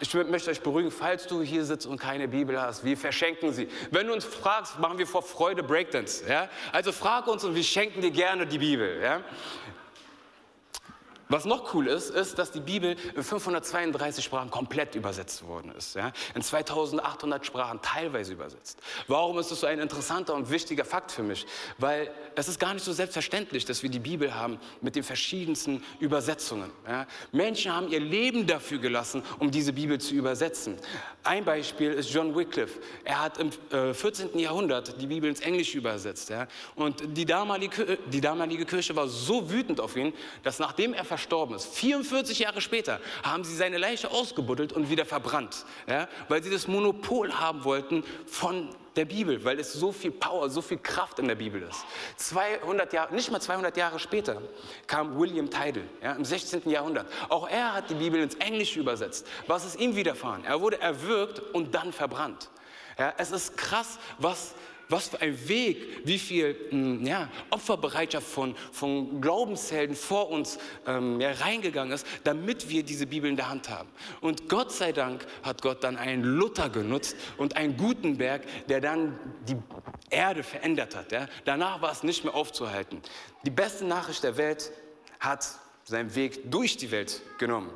Ich 0.00 0.14
möchte 0.14 0.50
euch 0.50 0.60
beruhigen, 0.60 0.92
falls 0.92 1.26
du 1.26 1.42
hier 1.42 1.64
sitzt 1.64 1.86
und 1.86 1.98
keine 1.98 2.28
Bibel 2.28 2.60
hast, 2.60 2.84
wir 2.84 2.96
verschenken 2.96 3.52
sie. 3.52 3.68
Wenn 3.90 4.06
du 4.06 4.12
uns 4.12 4.24
fragst, 4.24 4.78
machen 4.78 4.96
wir 4.98 5.08
vor 5.08 5.22
Freude 5.22 5.64
Breakdance. 5.64 6.24
Ja? 6.28 6.48
Also 6.70 6.92
frag 6.92 7.26
uns 7.26 7.42
und 7.42 7.56
wir 7.56 7.64
schenken 7.64 8.00
dir 8.00 8.12
gerne 8.12 8.46
die 8.46 8.58
Bibel. 8.58 9.00
Ja? 9.02 9.22
Was 11.28 11.44
noch 11.44 11.74
cool 11.74 11.88
ist, 11.88 12.10
ist, 12.10 12.38
dass 12.38 12.52
die 12.52 12.60
Bibel 12.60 12.96
in 13.14 13.22
532 13.22 14.24
Sprachen 14.24 14.50
komplett 14.50 14.94
übersetzt 14.94 15.46
worden 15.46 15.72
ist. 15.76 15.94
Ja? 15.94 16.12
In 16.34 16.42
2800 16.42 17.44
Sprachen 17.44 17.80
teilweise 17.82 18.32
übersetzt. 18.32 18.80
Warum 19.08 19.38
ist 19.38 19.50
das 19.50 19.60
so 19.60 19.66
ein 19.66 19.78
interessanter 19.78 20.34
und 20.34 20.50
wichtiger 20.50 20.86
Fakt 20.86 21.12
für 21.12 21.22
mich? 21.22 21.46
Weil 21.76 22.10
es 22.34 22.48
ist 22.48 22.58
gar 22.58 22.72
nicht 22.72 22.84
so 22.84 22.92
selbstverständlich, 22.92 23.66
dass 23.66 23.82
wir 23.82 23.90
die 23.90 23.98
Bibel 23.98 24.34
haben 24.34 24.58
mit 24.80 24.96
den 24.96 25.02
verschiedensten 25.02 25.84
Übersetzungen. 26.00 26.70
Ja? 26.86 27.06
Menschen 27.30 27.74
haben 27.74 27.88
ihr 27.88 28.00
Leben 28.00 28.46
dafür 28.46 28.78
gelassen, 28.78 29.22
um 29.38 29.50
diese 29.50 29.74
Bibel 29.74 30.00
zu 30.00 30.14
übersetzen. 30.14 30.76
Ein 31.24 31.44
Beispiel 31.44 31.92
ist 31.92 32.10
John 32.10 32.34
Wycliffe. 32.34 32.80
Er 33.04 33.20
hat 33.20 33.36
im 33.36 33.50
äh, 33.70 33.92
14. 33.92 34.38
Jahrhundert 34.38 34.98
die 34.98 35.06
Bibel 35.06 35.28
ins 35.28 35.40
Englische 35.40 35.76
übersetzt. 35.76 36.30
Ja? 36.30 36.48
Und 36.74 37.16
die 37.18 37.26
damalige, 37.26 37.98
die 38.10 38.22
damalige 38.22 38.64
Kirche 38.64 38.96
war 38.96 39.08
so 39.08 39.50
wütend 39.50 39.78
auf 39.78 39.94
ihn, 39.94 40.14
dass 40.42 40.58
nachdem 40.58 40.94
er 40.94 41.04
verstorben 41.18 41.56
ist. 41.56 41.66
44 41.74 42.38
Jahre 42.38 42.60
später 42.60 43.00
haben 43.24 43.42
sie 43.42 43.54
seine 43.56 43.76
Leiche 43.76 44.10
ausgebuddelt 44.10 44.72
und 44.72 44.88
wieder 44.88 45.04
verbrannt, 45.04 45.64
ja, 45.88 46.08
weil 46.28 46.42
sie 46.42 46.50
das 46.50 46.68
Monopol 46.68 47.32
haben 47.32 47.64
wollten 47.64 48.04
von 48.26 48.68
der 48.94 49.04
Bibel, 49.04 49.44
weil 49.44 49.58
es 49.58 49.72
so 49.72 49.92
viel 49.92 50.12
Power, 50.12 50.48
so 50.48 50.62
viel 50.62 50.78
Kraft 50.78 51.18
in 51.18 51.28
der 51.28 51.34
Bibel 51.34 51.62
ist. 51.62 51.84
200 52.16 52.92
Jahre, 52.92 53.14
nicht 53.14 53.30
mal 53.30 53.40
200 53.40 53.76
Jahre 53.76 53.98
später 53.98 54.40
kam 54.86 55.18
William 55.18 55.50
Tidal 55.50 55.82
ja, 56.02 56.12
im 56.12 56.24
16. 56.24 56.70
Jahrhundert. 56.70 57.06
Auch 57.28 57.48
er 57.48 57.74
hat 57.74 57.90
die 57.90 57.94
Bibel 57.94 58.20
ins 58.20 58.36
Englische 58.36 58.80
übersetzt. 58.80 59.26
Was 59.46 59.64
ist 59.64 59.78
ihm 59.78 59.96
widerfahren? 59.96 60.44
Er 60.44 60.60
wurde 60.60 60.80
erwürgt 60.80 61.40
und 61.52 61.74
dann 61.74 61.92
verbrannt. 61.92 62.48
Ja, 62.96 63.14
es 63.18 63.30
ist 63.30 63.56
krass, 63.56 63.98
was 64.18 64.54
was 64.88 65.08
für 65.08 65.20
ein 65.20 65.48
Weg, 65.48 66.06
wie 66.06 66.18
viel 66.18 66.56
hm, 66.70 67.06
ja, 67.06 67.28
Opferbereitschaft 67.50 68.26
von, 68.26 68.56
von 68.72 69.20
Glaubenshelden 69.20 69.94
vor 69.94 70.30
uns 70.30 70.58
ähm, 70.86 71.20
ja, 71.20 71.32
reingegangen 71.32 71.92
ist, 71.92 72.06
damit 72.24 72.68
wir 72.68 72.82
diese 72.82 73.06
Bibel 73.06 73.28
in 73.28 73.36
der 73.36 73.50
Hand 73.50 73.68
haben. 73.68 73.88
Und 74.20 74.48
Gott 74.48 74.72
sei 74.72 74.92
Dank 74.92 75.26
hat 75.42 75.62
Gott 75.62 75.84
dann 75.84 75.96
einen 75.96 76.24
Luther 76.24 76.70
genutzt 76.70 77.16
und 77.36 77.56
einen 77.56 77.76
Gutenberg, 77.76 78.42
der 78.68 78.80
dann 78.80 79.18
die 79.46 79.56
Erde 80.10 80.42
verändert 80.42 80.96
hat. 80.96 81.12
Ja. 81.12 81.26
Danach 81.44 81.82
war 81.82 81.92
es 81.92 82.02
nicht 82.02 82.24
mehr 82.24 82.34
aufzuhalten. 82.34 83.02
Die 83.44 83.50
beste 83.50 83.84
Nachricht 83.84 84.22
der 84.22 84.36
Welt 84.36 84.72
hat 85.20 85.46
seinen 85.84 86.14
Weg 86.14 86.50
durch 86.50 86.76
die 86.76 86.90
Welt 86.90 87.20
genommen. 87.38 87.70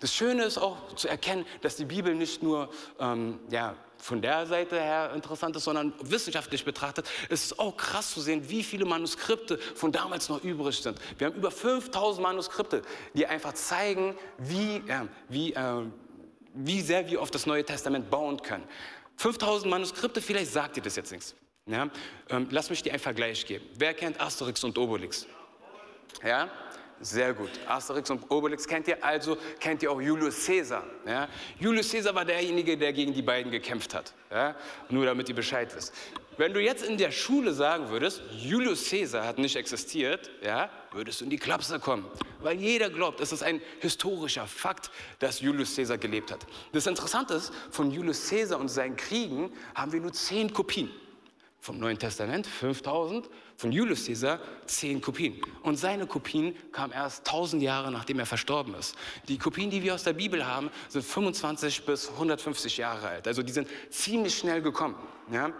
Das 0.00 0.14
Schöne 0.14 0.44
ist 0.44 0.58
auch 0.58 0.94
zu 0.94 1.08
erkennen, 1.08 1.46
dass 1.62 1.76
die 1.76 1.86
Bibel 1.86 2.14
nicht 2.14 2.42
nur 2.42 2.68
ähm, 3.00 3.40
ja, 3.50 3.76
von 3.98 4.22
der 4.22 4.46
Seite 4.46 4.80
her 4.80 5.12
interessant 5.14 5.56
ist, 5.56 5.64
sondern 5.64 5.92
wissenschaftlich 6.00 6.64
betrachtet 6.64 7.06
ist 7.28 7.44
es 7.46 7.58
auch 7.58 7.76
krass 7.76 8.12
zu 8.12 8.20
sehen, 8.20 8.48
wie 8.48 8.62
viele 8.62 8.84
Manuskripte 8.84 9.58
von 9.74 9.92
damals 9.92 10.28
noch 10.28 10.42
übrig 10.42 10.80
sind. 10.80 10.98
Wir 11.18 11.28
haben 11.28 11.36
über 11.36 11.50
5000 11.50 12.22
Manuskripte, 12.22 12.82
die 13.14 13.26
einfach 13.26 13.54
zeigen, 13.54 14.16
wie, 14.38 14.76
äh, 14.88 15.06
wie, 15.28 15.52
äh, 15.54 15.82
wie 16.54 16.80
sehr 16.80 17.08
wir 17.08 17.20
auf 17.20 17.30
das 17.30 17.46
Neue 17.46 17.64
Testament 17.64 18.10
bauen 18.10 18.40
können. 18.42 18.64
5000 19.16 19.70
Manuskripte, 19.70 20.20
vielleicht 20.20 20.52
sagt 20.52 20.76
ihr 20.76 20.82
das 20.82 20.96
jetzt 20.96 21.12
nichts. 21.12 21.34
Ja? 21.66 21.88
Ähm, 22.28 22.48
lass 22.50 22.70
mich 22.70 22.82
dir 22.82 22.90
einen 22.90 23.00
Vergleich 23.00 23.44
geben. 23.46 23.64
Wer 23.76 23.94
kennt 23.94 24.20
Asterix 24.20 24.62
und 24.62 24.76
Obelix? 24.78 25.26
Ja? 26.24 26.48
Sehr 27.00 27.34
gut. 27.34 27.50
Asterix 27.68 28.10
und 28.10 28.30
Obelix 28.30 28.66
kennt 28.66 28.88
ihr, 28.88 29.04
also 29.04 29.36
kennt 29.60 29.82
ihr 29.82 29.90
auch 29.90 30.00
Julius 30.00 30.46
Caesar. 30.46 30.84
Ja? 31.06 31.28
Julius 31.58 31.90
Caesar 31.90 32.14
war 32.14 32.24
derjenige, 32.24 32.76
der 32.76 32.92
gegen 32.92 33.12
die 33.12 33.22
beiden 33.22 33.52
gekämpft 33.52 33.94
hat. 33.94 34.14
Ja? 34.30 34.56
Nur 34.88 35.04
damit 35.04 35.28
ihr 35.28 35.34
Bescheid 35.34 35.74
wisst. 35.74 35.92
Wenn 36.38 36.52
du 36.52 36.60
jetzt 36.60 36.84
in 36.84 36.98
der 36.98 37.12
Schule 37.12 37.54
sagen 37.54 37.88
würdest, 37.88 38.20
Julius 38.30 38.90
Caesar 38.90 39.26
hat 39.26 39.38
nicht 39.38 39.56
existiert, 39.56 40.30
ja, 40.42 40.68
würdest 40.92 41.20
du 41.20 41.24
in 41.24 41.30
die 41.30 41.38
Klapse 41.38 41.78
kommen. 41.80 42.04
Weil 42.40 42.58
jeder 42.60 42.90
glaubt, 42.90 43.20
es 43.20 43.32
ist 43.32 43.42
ein 43.42 43.62
historischer 43.80 44.46
Fakt, 44.46 44.90
dass 45.18 45.40
Julius 45.40 45.76
Caesar 45.76 45.96
gelebt 45.96 46.30
hat. 46.30 46.46
Das 46.72 46.86
Interessante 46.86 47.34
ist, 47.34 47.52
von 47.70 47.90
Julius 47.90 48.28
Caesar 48.28 48.60
und 48.60 48.68
seinen 48.68 48.96
Kriegen 48.96 49.50
haben 49.74 49.92
wir 49.92 50.00
nur 50.00 50.12
zehn 50.12 50.52
Kopien. 50.52 50.90
Vom 51.60 51.78
Neuen 51.78 51.98
Testament 51.98 52.46
5000, 52.46 53.30
von 53.56 53.72
Julius 53.72 54.06
Caesar 54.06 54.38
zehn 54.66 55.00
Kopien. 55.00 55.40
Und 55.62 55.76
seine 55.76 56.06
Kopien 56.06 56.54
kamen 56.72 56.92
erst 56.92 57.26
1000 57.26 57.62
Jahre, 57.62 57.90
nachdem 57.90 58.18
er 58.18 58.26
verstorben 58.26 58.74
ist. 58.74 58.94
Die 59.28 59.38
Kopien, 59.38 59.70
die 59.70 59.82
wir 59.82 59.94
aus 59.94 60.04
der 60.04 60.12
Bibel 60.12 60.46
haben, 60.46 60.70
sind 60.88 61.04
25 61.04 61.86
bis 61.86 62.10
150 62.10 62.76
Jahre 62.76 63.08
alt. 63.08 63.26
Also 63.26 63.42
die 63.42 63.52
sind 63.52 63.68
ziemlich 63.90 64.36
schnell 64.36 64.62
gekommen. 64.62 64.96
Ja? 65.32 65.52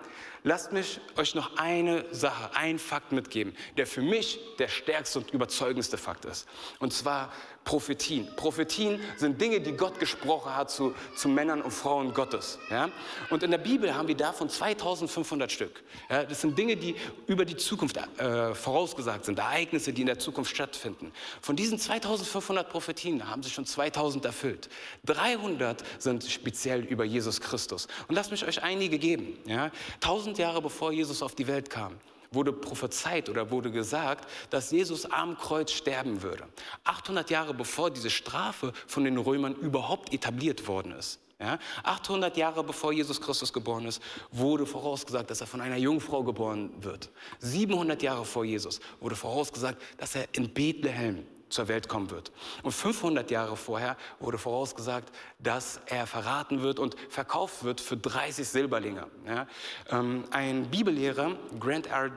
Lasst 0.43 0.73
mich 0.73 1.01
euch 1.17 1.35
noch 1.35 1.57
eine 1.57 2.05
Sache, 2.13 2.55
einen 2.55 2.79
Fakt 2.79 3.13
mitgeben, 3.13 3.55
der 3.77 3.87
für 3.87 4.03
mich 4.03 4.39
der 4.59 4.69
stärkste 4.69 5.19
und 5.19 5.31
überzeugendste 5.33 5.99
Fakt 5.99 6.25
ist. 6.25 6.47
Und 6.79 6.93
zwar 6.93 7.33
Prophetien. 7.67 8.29
Prophetien 8.37 9.01
sind 9.17 9.41
Dinge, 9.41 9.61
die 9.61 9.73
Gott 9.73 9.99
gesprochen 9.99 10.55
hat 10.55 10.71
zu, 10.71 10.95
zu 11.17 11.29
Männern 11.29 11.61
und 11.61 11.73
Frauen 11.73 12.15
Gottes. 12.15 12.61
Ja? 12.71 12.91
Und 13.29 13.43
in 13.43 13.51
der 13.51 13.59
Bibel 13.59 13.93
haben 13.93 14.07
wir 14.07 14.17
davon 14.17 14.49
2500 14.49 15.51
Stück. 15.51 15.83
Ja? 16.09 16.23
Das 16.23 16.41
sind 16.41 16.57
Dinge, 16.57 16.77
die 16.77 16.95
über 17.27 17.45
die 17.45 17.57
Zukunft 17.57 17.97
äh, 17.97 18.55
vorausgesagt 18.55 19.25
sind, 19.25 19.41
Ereignisse, 19.41 19.93
die 19.93 20.03
in 20.03 20.07
der 20.07 20.21
Zukunft 20.21 20.55
stattfinden. 20.55 21.11
Von 21.43 21.57
diesen 21.57 21.77
2500 21.77 22.71
Prophetien 22.71 23.29
haben 23.29 23.43
sich 23.43 23.53
schon 23.53 23.67
2000 23.67 24.25
erfüllt. 24.25 24.69
300 25.07 25.83
sind 25.99 26.23
speziell 26.23 26.85
über 26.85 27.05
Jesus 27.05 27.41
Christus. 27.41 27.89
Und 28.07 28.15
lasst 28.15 28.31
mich 28.31 28.47
euch 28.47 28.63
einige 28.63 28.97
geben. 29.01 29.37
Ja? 29.45 29.73
1000 29.97 30.39
Jahre 30.39 30.63
bevor 30.63 30.93
Jesus 30.93 31.21
auf 31.21 31.35
die 31.35 31.49
Welt 31.49 31.69
kam 31.69 31.99
wurde 32.31 32.53
prophezeit 32.53 33.29
oder 33.29 33.51
wurde 33.51 33.71
gesagt, 33.71 34.29
dass 34.51 34.71
Jesus 34.71 35.07
am 35.07 35.37
Kreuz 35.37 35.73
sterben 35.73 36.23
würde. 36.23 36.45
800 36.85 37.31
Jahre 37.31 37.55
bevor 37.55 37.91
diese 37.91 38.11
Strafe 38.11 38.73
von 38.87 39.05
den 39.05 39.19
Römern 39.19 39.55
überhaupt 39.55 40.13
etabliert 40.13 40.69
worden 40.69 40.93
ist. 40.93 41.21
Ja, 41.39 41.59
800 41.83 42.35
Jahre 42.39 42.65
bevor 42.65 42.93
Jesus 42.93 43.21
Christus 43.21 43.53
geboren 43.53 43.85
ist, 43.85 44.03
wurde 44.31 44.65
vorausgesagt, 44.65 45.31
dass 45.31 45.43
er 45.43 45.47
von 45.47 45.61
einer 45.61 45.77
Jungfrau 45.77 46.25
geboren 46.25 46.71
wird. 46.81 47.11
700 47.41 48.03
Jahre 48.03 48.25
vor 48.25 48.47
Jesus 48.47 48.81
wurde 49.01 49.17
vorausgesagt, 49.17 49.83
dass 49.99 50.15
er 50.15 50.27
in 50.33 50.49
Bethlehem 50.55 51.27
zur 51.49 51.69
Welt 51.69 51.89
kommen 51.89 52.11
wird. 52.11 52.33
Und 52.63 52.73
500 52.73 53.31
Jahre 53.31 53.57
vorher 53.57 53.97
wurde 54.19 54.39
vorausgesagt, 54.39 55.15
dass 55.39 55.81
er 55.87 56.07
verraten 56.07 56.63
wird 56.63 56.79
und 56.79 56.97
verkauft 57.09 57.65
wird 57.65 57.81
für 57.81 57.97
30 57.97 58.49
Silberlinge. 58.49 59.07
Ja, 59.27 59.47
ähm, 59.91 60.25
ein 60.31 60.71
Bibellehrer, 60.71 61.37
Grant 61.59 61.87
R. 61.87 62.11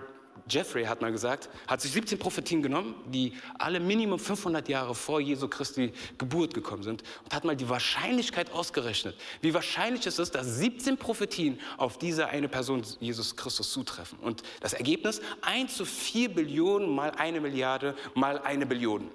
Jeffrey 0.47 0.85
hat 0.85 1.01
mal 1.01 1.11
gesagt, 1.11 1.49
hat 1.67 1.81
sich 1.81 1.91
17 1.91 2.19
Prophetien 2.19 2.61
genommen, 2.61 2.95
die 3.07 3.33
alle 3.57 3.79
Minimum 3.79 4.19
500 4.19 4.67
Jahre 4.69 4.95
vor 4.95 5.19
Jesu 5.19 5.47
Christi 5.47 5.91
Geburt 6.17 6.53
gekommen 6.53 6.83
sind 6.83 7.03
und 7.23 7.33
hat 7.33 7.43
mal 7.43 7.55
die 7.55 7.67
Wahrscheinlichkeit 7.67 8.51
ausgerechnet, 8.51 9.15
wie 9.41 9.53
wahrscheinlich 9.53 10.05
es 10.05 10.19
ist, 10.19 10.35
dass 10.35 10.57
17 10.57 10.97
Prophetien 10.97 11.59
auf 11.77 11.97
diese 11.97 12.27
eine 12.27 12.47
Person 12.47 12.83
Jesus 12.99 13.35
Christus 13.35 13.71
zutreffen. 13.71 14.19
Und 14.19 14.43
das 14.61 14.73
Ergebnis 14.73 15.21
1 15.41 15.75
zu 15.75 15.85
4 15.85 16.33
Billionen 16.33 16.89
mal 16.89 17.11
eine 17.11 17.41
Milliarde 17.41 17.95
mal 18.13 18.39
eine 18.39 18.65
Billion. 18.65 19.09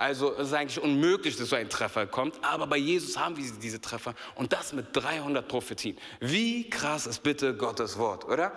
Also 0.00 0.32
es 0.32 0.48
ist 0.48 0.54
eigentlich 0.54 0.82
unmöglich, 0.82 1.36
dass 1.36 1.50
so 1.50 1.56
ein 1.56 1.68
Treffer 1.68 2.06
kommt. 2.06 2.42
Aber 2.42 2.66
bei 2.66 2.78
Jesus 2.78 3.18
haben 3.18 3.36
wir 3.36 3.44
diese 3.60 3.82
Treffer 3.82 4.14
und 4.34 4.50
das 4.50 4.72
mit 4.72 4.96
300 4.96 5.46
Prophetien. 5.46 5.98
Wie 6.20 6.70
krass 6.70 7.06
ist 7.06 7.22
bitte 7.22 7.54
Gottes 7.54 7.98
Wort, 7.98 8.24
oder? 8.24 8.50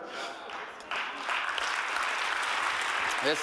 Yes. 3.25 3.39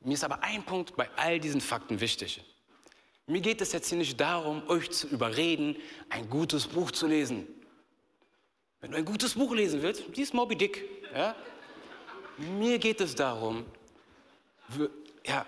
Mir 0.00 0.14
ist 0.14 0.22
aber 0.22 0.42
ein 0.44 0.62
Punkt 0.62 0.94
bei 0.94 1.10
all 1.16 1.40
diesen 1.40 1.60
Fakten 1.60 1.98
wichtig. 2.00 2.44
Mir 3.26 3.40
geht 3.40 3.60
es 3.60 3.72
jetzt 3.72 3.88
hier 3.88 3.98
nicht 3.98 4.20
darum, 4.20 4.62
euch 4.68 4.92
zu 4.92 5.08
überreden, 5.08 5.76
ein 6.08 6.30
gutes 6.30 6.68
Buch 6.68 6.92
zu 6.92 7.08
lesen. 7.08 7.48
Wenn 8.80 8.92
du 8.92 8.98
ein 8.98 9.04
gutes 9.04 9.34
Buch 9.34 9.52
lesen 9.52 9.82
willst, 9.82 10.04
lies 10.14 10.32
Moby 10.32 10.54
Dick. 10.54 10.84
Ja? 11.12 11.34
Mir 12.38 12.78
geht 12.78 13.00
es 13.00 13.16
darum, 13.16 13.66
ja, 15.26 15.44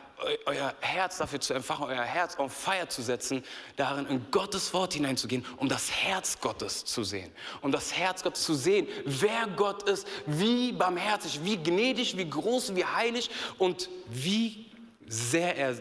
euer 0.47 0.75
Herz 0.81 1.19
dafür 1.19 1.41
zu 1.41 1.55
empfachen, 1.55 1.85
euer 1.85 2.03
Herz 2.03 2.37
auf 2.37 2.53
Feier 2.53 2.89
zu 2.89 3.03
setzen, 3.03 3.45
darin 3.77 4.07
in 4.07 4.31
Gottes 4.31 4.75
Wort 4.75 4.95
hineinzugehen, 4.95 5.45
um 5.57 5.69
das 5.69 5.91
Herz 5.91 6.41
Gottes 6.41 6.85
zu 6.85 7.05
sehen. 7.05 7.31
Um 7.63 7.71
das 7.71 7.95
Herz 7.95 8.23
Gottes 8.23 8.43
zu 8.43 8.55
sehen, 8.55 8.89
wer 9.05 9.47
Gott 9.57 9.89
ist, 9.89 10.07
wie 10.27 10.73
barmherzig, 10.73 11.41
wie 11.45 11.57
gnädig, 11.57 12.17
wie 12.17 12.29
groß, 12.29 12.75
wie 12.75 12.85
heilig 12.85 13.31
und 13.59 13.89
wie 14.09 14.67
sehr 15.07 15.57
er 15.57 15.77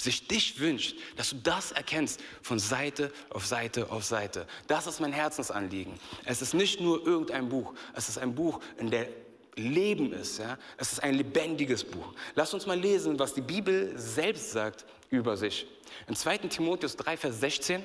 sich 0.00 0.26
dich 0.26 0.58
wünscht, 0.58 0.96
dass 1.16 1.30
du 1.30 1.36
das 1.36 1.70
erkennst 1.72 2.20
von 2.42 2.58
Seite 2.58 3.12
auf 3.30 3.46
Seite 3.46 3.90
auf 3.90 4.04
Seite. 4.04 4.46
Das 4.66 4.86
ist 4.86 5.00
mein 5.00 5.12
Herzensanliegen. 5.12 5.92
Es 6.24 6.42
ist 6.42 6.54
nicht 6.54 6.80
nur 6.80 7.06
irgendein 7.06 7.48
Buch, 7.48 7.74
es 7.94 8.08
ist 8.08 8.18
ein 8.18 8.34
Buch, 8.34 8.60
in 8.78 8.90
der 8.90 9.06
Leben 9.56 10.12
ist. 10.12 10.38
Ja? 10.38 10.58
Es 10.76 10.92
ist 10.92 11.02
ein 11.02 11.14
lebendiges 11.14 11.84
Buch. 11.84 12.12
Lass 12.34 12.54
uns 12.54 12.66
mal 12.66 12.78
lesen, 12.78 13.18
was 13.18 13.34
die 13.34 13.40
Bibel 13.40 13.92
selbst 13.96 14.52
sagt 14.52 14.84
über 15.10 15.36
sich. 15.36 15.66
In 16.08 16.16
2. 16.16 16.38
Timotheus 16.38 16.96
3, 16.96 17.16
Vers 17.16 17.40
16 17.40 17.82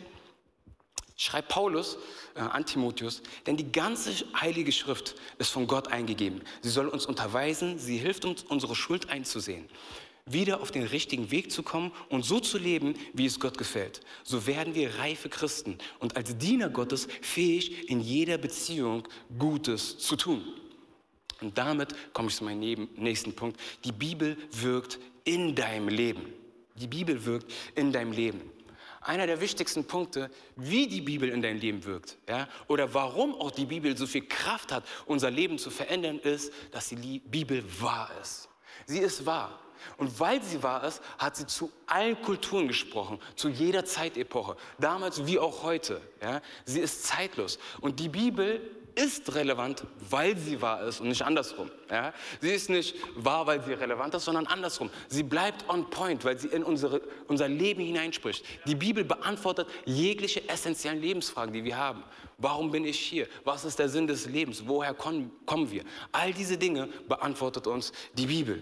schreibt 1.18 1.50
Paulus 1.50 1.98
äh, 2.36 2.40
an 2.40 2.66
Timotheus, 2.66 3.22
denn 3.46 3.58
die 3.58 3.72
ganze 3.72 4.12
heilige 4.40 4.72
Schrift 4.72 5.16
ist 5.40 5.50
von 5.50 5.68
Gott 5.68 5.88
eingegeben. 5.90 6.42
Sie 6.62 6.70
soll 6.70 6.88
uns 6.88 7.06
unterweisen, 7.06 7.80
sie 7.80 7.98
hilft 7.98 8.24
uns, 8.24 8.44
unsere 8.44 8.76
Schuld 8.76 9.10
einzusehen 9.10 9.68
wieder 10.30 10.62
auf 10.62 10.72
den 10.72 10.84
richtigen 10.84 11.32
Weg 11.32 11.52
zu 11.52 11.64
kommen 11.64 11.92
und 12.10 12.26
so 12.26 12.40
zu 12.40 12.58
leben, 12.58 12.96
wie 13.14 13.26
es 13.26 13.40
Gott 13.40 13.58
gefällt. 13.58 14.02
So 14.24 14.46
werden 14.46 14.76
wir 14.76 14.96
reife 14.96 15.30
Christen 15.30 15.78
und 16.00 16.16
als 16.16 16.38
Diener 16.38 16.70
Gottes 16.70 17.08
fähig, 17.22 17.90
in 17.90 18.02
jeder 18.02 18.38
Beziehung 18.38 19.08
Gutes 19.40 19.98
zu 19.98 20.16
tun. 20.16 20.44
Und 21.42 21.58
damit 21.58 21.96
komme 22.14 22.30
ich 22.30 22.36
zu 22.36 22.44
meinem 22.44 22.90
nächsten 22.96 23.34
Punkt. 23.34 23.60
Die 23.84 23.92
Bibel 23.92 24.38
wirkt 24.52 25.00
in 25.24 25.56
deinem 25.56 25.90
Leben. 25.90 26.34
Die 26.76 26.88
Bibel 26.88 27.26
wirkt 27.26 27.52
in 27.76 27.92
deinem 27.92 28.12
Leben. 28.12 28.42
Einer 29.02 29.26
der 29.26 29.40
wichtigsten 29.40 29.86
Punkte, 29.86 30.30
wie 30.56 30.88
die 30.88 31.02
Bibel 31.02 31.30
in 31.30 31.42
dein 31.42 31.60
Leben 31.60 31.86
wirkt, 31.86 32.18
ja, 32.28 32.50
oder 32.68 32.94
warum 32.94 33.36
auch 33.36 33.52
die 33.52 33.66
Bibel 33.66 33.96
so 33.96 34.06
viel 34.06 34.28
Kraft 34.28 34.72
hat, 34.72 34.84
unser 35.06 35.32
Leben 35.32 35.58
zu 35.58 35.70
verändern, 35.70 36.20
ist, 36.20 36.52
dass 36.72 36.90
die 36.90 37.20
Bibel 37.20 37.64
wahr 37.80 38.12
ist. 38.22 38.50
Sie 38.86 39.00
ist 39.00 39.26
wahr. 39.26 39.60
Und 39.98 40.20
weil 40.20 40.42
sie 40.42 40.62
wahr 40.62 40.84
ist, 40.84 41.02
hat 41.18 41.38
sie 41.38 41.46
zu 41.46 41.72
allen 41.86 42.22
Kulturen 42.22 42.68
gesprochen, 42.68 43.20
zu 43.36 43.48
jeder 43.48 43.86
Zeitepoche, 43.86 44.58
damals 44.78 45.26
wie 45.26 45.40
auch 45.40 45.64
heute. 45.64 46.02
Ja? 46.22 46.42
Sie 46.66 46.80
ist 46.80 47.06
zeitlos. 47.06 47.60
Und 47.80 48.00
die 48.00 48.10
Bibel 48.10 48.62
ist 48.98 49.36
relevant, 49.36 49.84
weil 50.10 50.36
sie 50.38 50.62
wahr 50.62 50.82
ist 50.82 51.00
und 51.00 51.10
nicht 51.10 51.22
andersrum. 51.22 51.70
Ja? 51.90 52.14
Sie 52.42 52.50
ist 52.50 52.70
nicht 52.70 52.96
wahr, 53.16 53.46
weil 53.46 53.64
sie 53.64 53.74
relevant 53.74 54.16
ist, 54.16 54.26
sondern 54.26 54.48
andersrum. 54.48 54.90
Sie 55.08 55.24
bleibt 55.24 55.70
on 55.70 55.90
point, 55.90 56.26
weil 56.26 56.38
sie 56.38 56.48
in 56.48 56.64
unsere, 56.64 57.02
unser 57.28 57.48
Leben 57.48 57.82
hineinspricht. 57.84 58.44
Die 58.66 58.76
Bibel 58.76 59.04
beantwortet 59.04 59.68
jegliche 59.86 60.50
essentiellen 60.50 61.00
Lebensfragen, 61.00 61.54
die 61.54 61.64
wir 61.64 61.78
haben. 61.78 62.04
Warum 62.40 62.72
bin 62.72 62.86
ich 62.86 63.00
hier? 63.00 63.28
Was 63.44 63.66
ist 63.66 63.78
der 63.78 63.90
Sinn 63.90 64.08
des 64.08 64.26
Lebens? 64.26 64.64
Woher 64.66 64.94
kommen 64.94 65.72
wir? 65.72 65.84
All 66.12 66.34
diese 66.34 66.58
Dinge 66.58 66.88
beantwortet 67.08 67.68
uns 67.68 67.92
die 68.14 68.26
Bibel. 68.26 68.62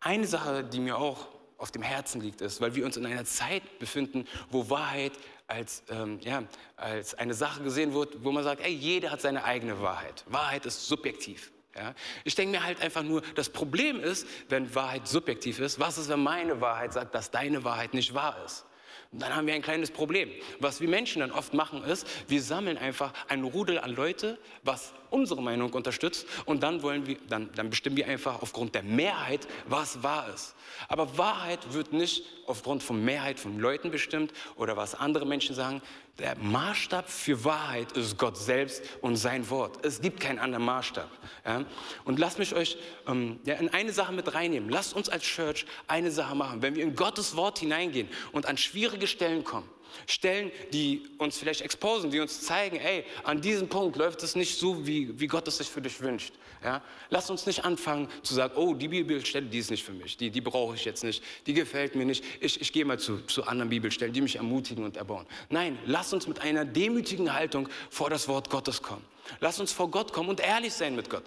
Eine 0.00 0.26
Sache, 0.26 0.62
die 0.62 0.80
mir 0.80 0.96
auch 0.96 1.28
auf 1.56 1.70
dem 1.70 1.82
Herzen 1.82 2.20
liegt, 2.20 2.40
ist, 2.40 2.60
weil 2.60 2.74
wir 2.74 2.84
uns 2.84 2.96
in 2.96 3.06
einer 3.06 3.24
Zeit 3.24 3.78
befinden, 3.78 4.26
wo 4.50 4.68
Wahrheit 4.68 5.12
als, 5.46 5.82
ähm, 5.90 6.18
ja, 6.20 6.44
als 6.76 7.14
eine 7.14 7.34
Sache 7.34 7.62
gesehen 7.62 7.94
wird, 7.94 8.24
wo 8.24 8.32
man 8.32 8.44
sagt, 8.44 8.62
ey, 8.62 8.72
jeder 8.72 9.10
hat 9.10 9.20
seine 9.20 9.44
eigene 9.44 9.80
Wahrheit. 9.80 10.24
Wahrheit 10.26 10.66
ist 10.66 10.86
subjektiv. 10.86 11.52
Ja? 11.76 11.94
Ich 12.24 12.34
denke 12.34 12.58
mir 12.58 12.64
halt 12.64 12.80
einfach 12.80 13.02
nur, 13.02 13.22
das 13.34 13.50
Problem 13.50 14.00
ist, 14.00 14.26
wenn 14.48 14.74
Wahrheit 14.74 15.06
subjektiv 15.06 15.58
ist, 15.58 15.78
was 15.78 15.98
ist, 15.98 16.08
wenn 16.08 16.22
meine 16.22 16.60
Wahrheit 16.60 16.92
sagt, 16.92 17.14
dass 17.14 17.30
deine 17.30 17.64
Wahrheit 17.64 17.94
nicht 17.94 18.14
wahr 18.14 18.42
ist? 18.44 18.64
Und 19.12 19.22
dann 19.22 19.36
haben 19.36 19.46
wir 19.46 19.54
ein 19.54 19.62
kleines 19.62 19.92
Problem. 19.92 20.28
Was 20.58 20.80
wir 20.80 20.88
Menschen 20.88 21.20
dann 21.20 21.30
oft 21.30 21.54
machen 21.54 21.84
ist, 21.84 22.06
wir 22.26 22.42
sammeln 22.42 22.76
einfach 22.76 23.12
ein 23.28 23.44
Rudel 23.44 23.78
an 23.78 23.94
Leute, 23.94 24.38
was 24.64 24.92
unsere 25.14 25.40
Meinung 25.40 25.72
unterstützt 25.72 26.26
und 26.44 26.62
dann 26.62 26.82
wollen 26.82 27.06
wir, 27.06 27.16
dann, 27.28 27.50
dann 27.54 27.70
bestimmen 27.70 27.96
wir 27.96 28.08
einfach 28.08 28.42
aufgrund 28.42 28.74
der 28.74 28.82
Mehrheit, 28.82 29.46
was 29.66 30.02
wahr 30.02 30.28
ist. 30.34 30.54
Aber 30.88 31.16
Wahrheit 31.16 31.72
wird 31.72 31.92
nicht 31.92 32.24
aufgrund 32.46 32.82
von 32.82 33.02
Mehrheit 33.04 33.38
von 33.38 33.58
Leuten 33.58 33.90
bestimmt 33.90 34.32
oder 34.56 34.76
was 34.76 34.94
andere 34.94 35.24
Menschen 35.24 35.54
sagen. 35.54 35.80
Der 36.18 36.36
Maßstab 36.36 37.10
für 37.10 37.44
Wahrheit 37.44 37.92
ist 37.92 38.18
Gott 38.18 38.36
selbst 38.36 38.82
und 39.00 39.16
sein 39.16 39.48
Wort. 39.50 39.84
Es 39.84 40.00
gibt 40.00 40.20
keinen 40.20 40.38
anderen 40.38 40.64
Maßstab. 40.64 41.10
Ja? 41.44 41.64
Und 42.04 42.18
lasst 42.18 42.38
mich 42.38 42.54
euch 42.54 42.76
ähm, 43.08 43.40
ja, 43.44 43.54
in 43.54 43.68
eine 43.70 43.92
Sache 43.92 44.12
mit 44.12 44.32
reinnehmen. 44.32 44.68
Lasst 44.68 44.94
uns 44.94 45.08
als 45.08 45.24
Church 45.24 45.66
eine 45.88 46.10
Sache 46.12 46.36
machen. 46.36 46.62
Wenn 46.62 46.76
wir 46.76 46.84
in 46.84 46.94
Gottes 46.94 47.34
Wort 47.34 47.58
hineingehen 47.58 48.08
und 48.30 48.46
an 48.46 48.56
schwierige 48.56 49.08
Stellen 49.08 49.42
kommen, 49.42 49.68
Stellen, 50.06 50.50
die 50.72 51.02
uns 51.18 51.38
vielleicht 51.38 51.60
exposen, 51.60 52.10
die 52.10 52.20
uns 52.20 52.42
zeigen, 52.42 52.76
ey, 52.76 53.04
an 53.22 53.40
diesem 53.40 53.68
Punkt 53.68 53.96
läuft 53.96 54.22
es 54.22 54.36
nicht 54.36 54.58
so, 54.58 54.86
wie, 54.86 55.18
wie 55.18 55.26
Gott 55.26 55.46
es 55.48 55.58
sich 55.58 55.68
für 55.68 55.80
dich 55.80 56.00
wünscht. 56.00 56.34
Ja? 56.62 56.82
Lass 57.10 57.30
uns 57.30 57.46
nicht 57.46 57.64
anfangen 57.64 58.08
zu 58.22 58.34
sagen, 58.34 58.54
oh, 58.56 58.74
die 58.74 58.88
Bibelstelle, 58.88 59.46
die 59.46 59.58
ist 59.58 59.70
nicht 59.70 59.84
für 59.84 59.92
mich, 59.92 60.16
die, 60.16 60.30
die 60.30 60.40
brauche 60.40 60.74
ich 60.74 60.84
jetzt 60.84 61.04
nicht, 61.04 61.22
die 61.46 61.54
gefällt 61.54 61.94
mir 61.94 62.06
nicht, 62.06 62.24
ich, 62.40 62.60
ich 62.60 62.72
gehe 62.72 62.84
mal 62.84 62.98
zu, 62.98 63.20
zu 63.26 63.44
anderen 63.46 63.70
Bibelstellen, 63.70 64.12
die 64.12 64.20
mich 64.20 64.36
ermutigen 64.36 64.84
und 64.84 64.96
erbauen. 64.96 65.26
Nein, 65.50 65.78
lass 65.84 66.12
uns 66.12 66.26
mit 66.26 66.40
einer 66.40 66.64
demütigen 66.64 67.32
Haltung 67.32 67.68
vor 67.90 68.10
das 68.10 68.28
Wort 68.28 68.50
Gottes 68.50 68.82
kommen. 68.82 69.04
Lass 69.40 69.60
uns 69.60 69.72
vor 69.72 69.90
Gott 69.90 70.12
kommen 70.12 70.30
und 70.30 70.40
ehrlich 70.40 70.72
sein 70.72 70.96
mit 70.96 71.10
Gott. 71.10 71.24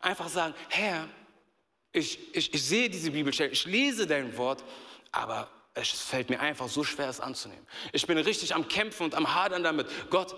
Einfach 0.00 0.28
sagen, 0.28 0.54
Herr, 0.68 1.08
ich, 1.92 2.18
ich, 2.34 2.52
ich 2.52 2.62
sehe 2.62 2.90
diese 2.90 3.10
Bibelstelle, 3.10 3.50
ich 3.50 3.64
lese 3.64 4.06
dein 4.06 4.36
Wort, 4.36 4.64
aber 5.12 5.48
es 5.74 5.90
fällt 5.90 6.30
mir 6.30 6.40
einfach 6.40 6.68
so 6.68 6.84
schwer, 6.84 7.08
es 7.08 7.20
anzunehmen. 7.20 7.66
Ich 7.92 8.06
bin 8.06 8.16
richtig 8.16 8.54
am 8.54 8.68
Kämpfen 8.68 9.04
und 9.04 9.14
am 9.14 9.34
Hadern 9.34 9.64
damit. 9.64 9.88
Gott, 10.08 10.36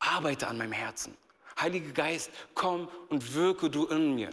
arbeite 0.00 0.48
an 0.48 0.58
meinem 0.58 0.72
Herzen. 0.72 1.16
Heiliger 1.60 1.92
Geist, 1.92 2.30
komm 2.54 2.88
und 3.08 3.34
wirke 3.34 3.70
du 3.70 3.86
in 3.86 4.14
mir. 4.14 4.30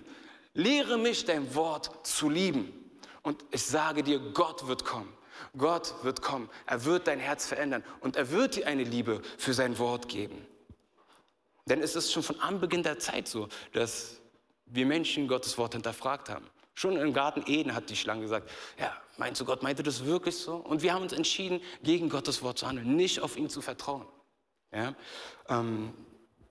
Lehre 0.54 0.98
mich, 0.98 1.26
dein 1.26 1.54
Wort 1.54 2.06
zu 2.06 2.30
lieben. 2.30 2.74
Und 3.22 3.44
ich 3.52 3.64
sage 3.64 4.04
dir, 4.04 4.20
Gott 4.20 4.68
wird 4.68 4.86
kommen. 4.86 5.12
Gott 5.58 5.94
wird 6.04 6.22
kommen. 6.22 6.50
Er 6.66 6.86
wird 6.86 7.08
dein 7.08 7.20
Herz 7.20 7.48
verändern 7.48 7.84
und 8.00 8.16
er 8.16 8.32
wird 8.32 8.56
dir 8.56 8.68
eine 8.68 8.84
Liebe 8.84 9.22
für 9.38 9.54
sein 9.54 9.78
Wort 9.80 10.08
geben. 10.08 10.46
Denn 11.68 11.82
es 11.82 11.96
ist 11.96 12.12
schon 12.12 12.24
von 12.24 12.40
Anbeginn 12.40 12.84
der 12.84 13.00
Zeit 13.00 13.28
so, 13.28 13.50
dass 13.74 14.22
wir 14.68 14.86
Menschen 14.86 15.28
Gottes 15.28 15.58
Wort 15.58 15.74
hinterfragt 15.74 16.30
haben. 16.30 16.48
Schon 16.76 16.98
im 16.98 17.14
Garten 17.14 17.44
Eden 17.48 17.74
hat 17.74 17.90
die 17.90 17.96
Schlange 17.96 18.22
gesagt, 18.22 18.52
ja, 18.78 18.94
meinst 19.18 19.40
du, 19.40 19.46
Gott 19.46 19.64
meinte 19.64 19.82
das 19.82 20.06
wirklich 20.06 20.36
so? 20.38 20.58
Und 20.58 20.84
wir 20.84 20.94
haben 20.94 21.04
uns 21.04 21.14
entschieden, 21.14 21.62
gegen 21.82 22.10
Gottes 22.10 22.44
Wort 22.44 22.60
zu 22.60 22.68
handeln, 22.68 22.98
nicht 22.98 23.22
auf 23.22 23.38
ihn 23.38 23.50
zu 23.50 23.62
vertrauen. 23.62 24.06
Ja? 24.74 24.94
Ähm, 25.48 25.94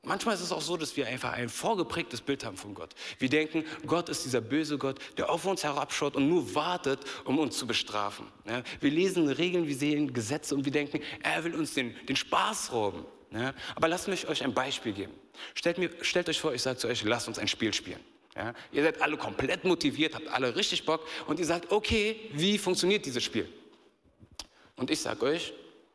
manchmal 0.03 0.35
ist 0.35 0.41
es 0.41 0.51
auch 0.51 0.63
so, 0.63 0.79
dass 0.79 0.97
wir 0.97 1.07
einfach 1.07 1.35
ein 1.35 1.51
vorgeprägtes 1.51 2.23
Bild 2.23 2.43
haben 2.43 2.57
von 2.57 2.75
Gott. 2.75 2.95
Wir 3.19 3.29
denken, 3.29 3.65
Gott 3.87 4.09
ist 4.09 4.25
dieser 4.25 4.41
böse 4.41 4.79
Gott, 4.79 4.99
der 5.19 5.29
auf 5.29 5.45
uns 5.45 5.63
herabschaut 5.63 6.17
und 6.17 6.27
nur 6.27 6.55
wartet, 6.55 7.01
um 7.27 7.39
uns 7.39 7.59
zu 7.59 7.67
bestrafen. 7.67 8.27
Ja? 8.47 8.63
Wir 8.81 8.91
lesen 8.91 9.29
Regeln, 9.29 9.69
wir 9.69 9.77
sehen 9.77 10.15
Gesetze 10.15 10.55
und 10.55 10.65
wir 10.65 10.73
denken, 10.73 11.03
er 11.23 11.45
will 11.45 11.55
uns 11.55 11.75
den, 11.75 11.95
den 12.07 12.17
Spaß 12.17 12.73
rauben. 12.73 13.05
Ja? 13.31 13.53
Aber 13.75 13.89
lasst 13.89 14.09
mich 14.09 14.27
euch 14.27 14.43
ein 14.43 14.55
Beispiel 14.55 14.95
geben. 14.95 15.13
Stellt, 15.55 15.77
mir, 15.77 15.91
stellt 16.01 16.31
euch 16.31 16.41
vor, 16.41 16.55
ich 16.55 16.63
sage 16.63 16.79
zu 16.79 16.89
euch, 16.89 17.05
lasst 17.05 17.29
uns 17.29 17.39
ein 17.39 17.49
Spiel 17.49 17.75
spielen. 17.75 18.01
Ja, 18.37 18.53
ihr 18.73 18.83
seid 18.83 19.01
alle 19.01 19.17
komplett 19.17 19.65
motiviert, 19.65 20.15
habt 20.15 20.27
alle 20.29 20.57
richtig 20.57 20.85
Bock 20.85 21.07
und 21.29 21.39
ihr 21.39 21.47
sagt, 21.47 21.71
okay, 21.71 22.31
wie 22.33 22.59
funktioniert 22.59 23.07
dieses 23.07 23.23
Spiel? 23.23 23.49
Und 24.77 24.91
ich 24.91 25.01
sage 25.01 25.25
euch, 25.25 25.53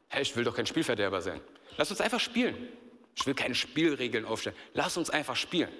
hey, 0.07 0.21
ich 0.21 0.35
will 0.35 0.45
doch 0.45 0.55
kein 0.55 0.65
Spielverderber 0.65 1.21
sein. 1.21 1.41
Lasst 1.77 1.91
uns 1.91 1.99
einfach 1.99 2.19
spielen. 2.19 2.69
Ich 3.15 3.25
will 3.25 3.33
keine 3.33 3.55
Spielregeln 3.55 4.23
aufstellen. 4.23 4.57
Lasst 4.73 4.97
uns 4.97 5.09
einfach 5.09 5.35
spielen. 5.35 5.71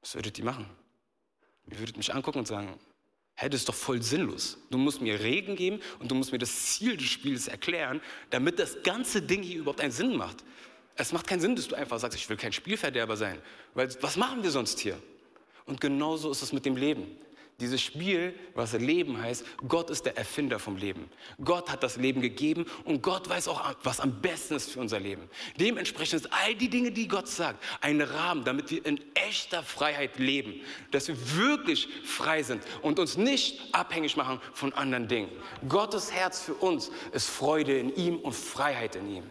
Was 0.00 0.14
würdet 0.14 0.38
ihr 0.38 0.44
machen? 0.44 0.68
Ihr 1.70 1.78
würdet 1.78 1.98
mich 1.98 2.12
angucken 2.14 2.38
und 2.38 2.48
sagen, 2.48 2.78
hey, 3.34 3.50
das 3.50 3.60
ist 3.60 3.68
doch 3.68 3.74
voll 3.74 4.02
sinnlos. 4.02 4.56
Du 4.70 4.78
musst 4.78 5.02
mir 5.02 5.20
Regeln 5.20 5.56
geben 5.56 5.80
und 5.98 6.10
du 6.10 6.14
musst 6.14 6.32
mir 6.32 6.38
das 6.38 6.74
Ziel 6.74 6.96
des 6.96 7.06
Spiels 7.06 7.48
erklären, 7.48 8.00
damit 8.30 8.58
das 8.58 8.82
ganze 8.82 9.20
Ding 9.20 9.42
hier 9.42 9.58
überhaupt 9.58 9.82
einen 9.82 9.92
Sinn 9.92 10.16
macht. 10.16 10.42
Es 10.96 11.12
macht 11.12 11.26
keinen 11.26 11.40
Sinn, 11.40 11.56
dass 11.56 11.68
du 11.68 11.74
einfach 11.74 11.98
sagst, 11.98 12.18
ich 12.18 12.28
will 12.28 12.36
kein 12.36 12.52
Spielverderber 12.52 13.16
sein. 13.16 13.40
Weil 13.74 13.94
was 14.00 14.16
machen 14.16 14.42
wir 14.42 14.50
sonst 14.50 14.80
hier? 14.80 15.00
Und 15.66 15.80
genauso 15.80 16.30
ist 16.30 16.42
es 16.42 16.52
mit 16.52 16.64
dem 16.64 16.76
Leben. 16.76 17.06
Dieses 17.62 17.80
Spiel, 17.80 18.34
was 18.54 18.72
Leben 18.72 19.22
heißt, 19.22 19.44
Gott 19.68 19.88
ist 19.90 20.04
der 20.04 20.16
Erfinder 20.16 20.58
vom 20.58 20.76
Leben. 20.76 21.08
Gott 21.44 21.70
hat 21.70 21.84
das 21.84 21.96
Leben 21.96 22.20
gegeben 22.20 22.66
und 22.84 23.02
Gott 23.02 23.28
weiß 23.28 23.46
auch, 23.46 23.76
was 23.84 24.00
am 24.00 24.20
besten 24.20 24.54
ist 24.54 24.72
für 24.72 24.80
unser 24.80 24.98
Leben. 24.98 25.28
Dementsprechend 25.60 26.22
sind 26.22 26.32
all 26.32 26.56
die 26.56 26.68
Dinge, 26.68 26.90
die 26.90 27.06
Gott 27.06 27.28
sagt, 27.28 27.62
ein 27.80 28.00
Rahmen, 28.00 28.42
damit 28.42 28.72
wir 28.72 28.84
in 28.84 28.98
echter 29.14 29.62
Freiheit 29.62 30.18
leben. 30.18 30.60
Dass 30.90 31.06
wir 31.06 31.16
wirklich 31.36 31.86
frei 32.04 32.42
sind 32.42 32.64
und 32.80 32.98
uns 32.98 33.16
nicht 33.16 33.60
abhängig 33.72 34.16
machen 34.16 34.40
von 34.54 34.72
anderen 34.72 35.06
Dingen. 35.06 35.30
Gottes 35.68 36.10
Herz 36.10 36.40
für 36.40 36.54
uns 36.54 36.90
ist 37.12 37.28
Freude 37.28 37.78
in 37.78 37.94
ihm 37.94 38.16
und 38.16 38.34
Freiheit 38.34 38.96
in 38.96 39.08
ihm. 39.08 39.24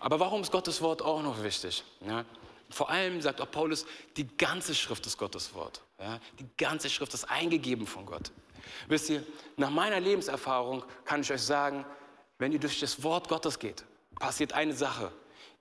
Aber 0.00 0.20
warum 0.20 0.42
ist 0.42 0.52
Gottes 0.52 0.80
Wort 0.80 1.02
auch 1.02 1.22
noch 1.22 1.42
wichtig? 1.42 1.82
Ja? 2.06 2.24
Vor 2.70 2.90
allem 2.90 3.20
sagt 3.20 3.40
auch 3.40 3.50
Paulus, 3.50 3.86
die 4.16 4.26
ganze 4.36 4.74
Schrift 4.74 5.06
ist 5.06 5.16
Gottes 5.16 5.54
Wort. 5.54 5.82
Ja? 5.98 6.20
Die 6.38 6.46
ganze 6.56 6.90
Schrift 6.90 7.14
ist 7.14 7.24
eingegeben 7.24 7.86
von 7.86 8.06
Gott. 8.06 8.30
Wisst 8.86 9.10
ihr, 9.10 9.24
nach 9.56 9.70
meiner 9.70 10.00
Lebenserfahrung 10.00 10.84
kann 11.04 11.22
ich 11.22 11.32
euch 11.32 11.42
sagen, 11.42 11.84
wenn 12.38 12.52
ihr 12.52 12.60
durch 12.60 12.78
das 12.80 13.02
Wort 13.02 13.28
Gottes 13.28 13.58
geht, 13.58 13.84
passiert 14.18 14.52
eine 14.52 14.74
Sache. 14.74 15.10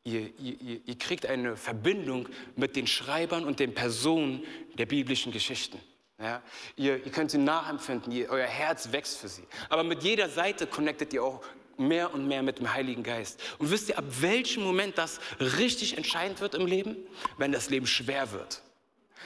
Ihr, 0.04 0.32
ihr, 0.40 0.82
ihr 0.86 0.98
kriegt 0.98 1.26
eine 1.26 1.58
Verbindung 1.58 2.30
mit 2.56 2.76
den 2.76 2.88
Schreibern 2.88 3.44
und 3.46 3.60
den 3.60 3.74
Personen 3.74 4.44
der 4.78 4.86
biblischen 4.86 5.32
Geschichten. 5.32 5.80
Ja, 6.20 6.42
ihr, 6.76 7.06
ihr, 7.06 7.12
könnt 7.12 7.30
sie 7.30 7.38
nachempfinden, 7.38 8.12
ihr, 8.12 8.30
euer 8.30 8.48
Herz 8.48 8.92
wächst 8.92 9.18
für 9.18 9.28
sie. 9.28 9.44
Aber 9.70 9.84
mit 9.84 10.04
jeder 10.04 10.30
Seite 10.30 10.66
connectet 10.66 11.14
ihr 11.14 11.24
auch 11.24 11.44
mehr 11.80 12.13
und 12.13 12.28
mehr 12.28 12.44
mit 12.44 12.60
dem 12.60 12.74
Heiligen 12.74 13.04
Geist. 13.04 13.42
Und 13.60 13.72
wisst 13.72 13.90
ihr, 13.90 13.98
ab 13.98 14.06
welchem 14.20 14.63
Moment 14.63 14.98
das 14.98 15.20
richtig 15.40 15.98
entscheidend 15.98 16.42
wird 16.42 16.56
im 16.56 16.66
Leben? 16.66 16.96
Wenn 17.38 17.52
das 17.52 17.70
Leben 17.70 17.88
schwer 17.88 18.32
wird. 18.32 18.62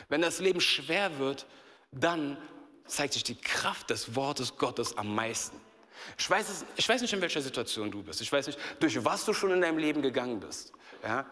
Wenn 0.09 0.21
das 0.21 0.39
Leben 0.39 0.61
schwer 0.61 1.19
wird, 1.19 1.45
dann 1.91 2.37
zeigt 2.85 3.13
sich 3.13 3.23
die 3.23 3.35
Kraft 3.35 3.89
des 3.89 4.15
Wortes 4.15 4.57
Gottes 4.57 4.97
am 4.97 5.13
meisten. 5.15 5.57
Ich 6.17 6.29
weiß, 6.29 6.65
ich 6.75 6.87
weiß 6.87 7.01
nicht, 7.01 7.13
in 7.13 7.21
welcher 7.21 7.41
Situation 7.41 7.91
du 7.91 8.03
bist. 8.03 8.21
Ich 8.21 8.31
weiß 8.31 8.47
nicht, 8.47 8.59
durch 8.79 9.03
was 9.03 9.25
du 9.25 9.33
schon 9.33 9.51
in 9.51 9.61
deinem 9.61 9.77
Leben 9.77 10.01
gegangen 10.01 10.39
bist. 10.39 10.73
Ja? 11.03 11.25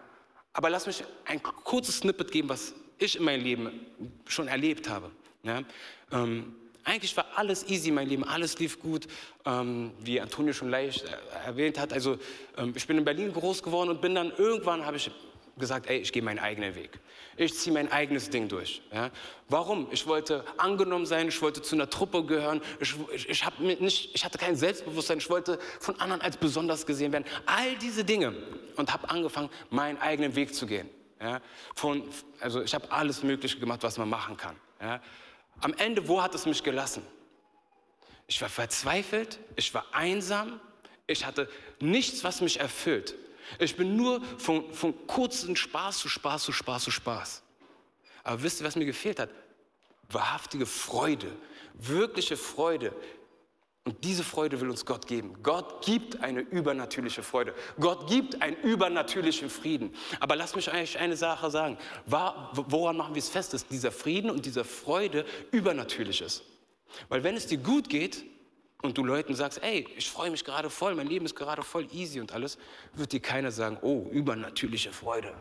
Aber 0.53 0.69
lass 0.69 0.85
mich 0.87 1.03
ein 1.25 1.41
kurzes 1.41 1.97
Snippet 1.97 2.31
geben, 2.31 2.49
was 2.49 2.73
ich 2.97 3.17
in 3.17 3.23
meinem 3.23 3.43
Leben 3.43 3.85
schon 4.27 4.47
erlebt 4.47 4.89
habe. 4.89 5.11
Ja? 5.43 5.63
Ähm, 6.11 6.55
eigentlich 6.89 7.15
war 7.15 7.25
alles 7.35 7.67
easy, 7.69 7.91
mein 7.91 8.09
Leben, 8.09 8.23
alles 8.23 8.57
lief 8.59 8.79
gut, 8.79 9.07
ähm, 9.45 9.91
wie 9.99 10.19
Antonio 10.19 10.53
schon 10.53 10.69
leicht 10.69 11.05
äh, 11.05 11.45
erwähnt 11.45 11.77
hat. 11.77 11.93
Also 11.93 12.17
ähm, 12.57 12.73
ich 12.75 12.87
bin 12.87 12.97
in 12.97 13.05
Berlin 13.05 13.31
groß 13.31 13.61
geworden 13.63 13.89
und 13.89 14.01
bin 14.01 14.15
dann 14.15 14.31
irgendwann, 14.37 14.85
habe 14.85 14.97
ich 14.97 15.11
gesagt, 15.57 15.87
ey, 15.87 15.99
ich 15.99 16.11
gehe 16.11 16.23
meinen 16.23 16.39
eigenen 16.39 16.75
Weg. 16.75 16.99
Ich 17.37 17.53
ziehe 17.53 17.73
mein 17.73 17.91
eigenes 17.91 18.29
Ding 18.29 18.47
durch. 18.47 18.81
Ja? 18.91 19.11
Warum? 19.49 19.87
Ich 19.91 20.07
wollte 20.07 20.43
angenommen 20.57 21.05
sein, 21.05 21.27
ich 21.27 21.41
wollte 21.41 21.61
zu 21.61 21.75
einer 21.75 21.89
Truppe 21.89 22.23
gehören, 22.23 22.61
ich, 22.79 22.95
ich, 23.13 23.29
ich, 23.29 23.79
nicht, 23.79 24.15
ich 24.15 24.25
hatte 24.25 24.37
kein 24.37 24.55
Selbstbewusstsein, 24.55 25.19
ich 25.19 25.29
wollte 25.29 25.59
von 25.79 25.99
anderen 25.99 26.21
als 26.21 26.37
besonders 26.37 26.85
gesehen 26.85 27.11
werden. 27.11 27.25
All 27.45 27.75
diese 27.75 28.03
Dinge 28.03 28.33
und 28.77 28.91
habe 28.91 29.09
angefangen, 29.09 29.49
meinen 29.69 29.99
eigenen 29.99 30.35
Weg 30.35 30.55
zu 30.55 30.65
gehen. 30.65 30.89
Ja? 31.21 31.41
Von, 31.75 32.03
also 32.39 32.61
ich 32.63 32.73
habe 32.73 32.91
alles 32.91 33.21
Mögliche 33.21 33.59
gemacht, 33.59 33.83
was 33.83 33.97
man 33.97 34.09
machen 34.09 34.37
kann. 34.37 34.55
Ja? 34.81 35.01
Am 35.61 35.73
Ende, 35.73 36.07
wo 36.07 36.21
hat 36.21 36.35
es 36.35 36.45
mich 36.45 36.63
gelassen? 36.63 37.05
Ich 38.27 38.41
war 38.41 38.49
verzweifelt, 38.49 39.39
ich 39.55 39.73
war 39.73 39.85
einsam, 39.91 40.59
ich 41.07 41.25
hatte 41.25 41.49
nichts, 41.79 42.23
was 42.23 42.41
mich 42.41 42.59
erfüllt. 42.59 43.15
Ich 43.57 43.75
bin 43.75 43.95
nur 43.95 44.21
von, 44.37 44.71
von 44.73 45.07
kurzen 45.07 45.55
Spaß 45.55 45.97
zu 45.97 46.09
Spaß 46.09 46.43
zu 46.43 46.51
Spaß 46.51 46.83
zu 46.83 46.91
Spaß. 46.91 47.41
Aber 48.23 48.43
wisst 48.43 48.61
ihr, 48.61 48.67
was 48.67 48.75
mir 48.75 48.85
gefehlt 48.85 49.19
hat? 49.19 49.31
Wahrhaftige 50.09 50.67
Freude, 50.67 51.35
wirkliche 51.73 52.37
Freude, 52.37 52.93
und 53.89 54.03
diese 54.03 54.23
Freude 54.23 54.61
will 54.61 54.69
uns 54.69 54.85
Gott 54.85 55.07
geben. 55.07 55.33
Gott 55.41 55.83
gibt 55.83 56.21
eine 56.21 56.41
übernatürliche 56.41 57.23
Freude. 57.23 57.55
Gott 57.79 58.07
gibt 58.07 58.39
einen 58.39 58.55
übernatürlichen 58.57 59.49
Frieden. 59.49 59.95
Aber 60.19 60.35
lasst 60.35 60.55
mich 60.55 60.71
eigentlich 60.71 60.99
eine 60.99 61.17
Sache 61.17 61.49
sagen. 61.49 61.75
Woran 62.05 62.97
machen 62.97 63.15
wir 63.15 63.19
es 63.19 63.29
fest, 63.29 63.51
dass 63.51 63.65
dieser 63.65 63.91
Frieden 63.91 64.29
und 64.29 64.45
diese 64.45 64.63
Freude 64.63 65.25
übernatürlich 65.49 66.21
ist? 66.21 66.43
Weil 67.07 67.23
wenn 67.23 67.35
es 67.35 67.47
dir 67.47 67.57
gut 67.57 67.89
geht 67.89 68.23
und 68.83 68.95
du 68.95 69.03
Leuten 69.03 69.33
sagst, 69.33 69.63
ey, 69.63 69.87
ich 69.97 70.07
freue 70.07 70.29
mich 70.29 70.45
gerade 70.45 70.69
voll, 70.69 70.93
mein 70.93 71.07
Leben 71.07 71.25
ist 71.25 71.35
gerade 71.35 71.63
voll 71.63 71.87
easy 71.91 72.19
und 72.19 72.31
alles, 72.31 72.59
wird 72.93 73.11
dir 73.11 73.21
keiner 73.21 73.51
sagen, 73.51 73.79
oh, 73.81 74.05
übernatürliche 74.11 74.91
Freude. 74.91 75.33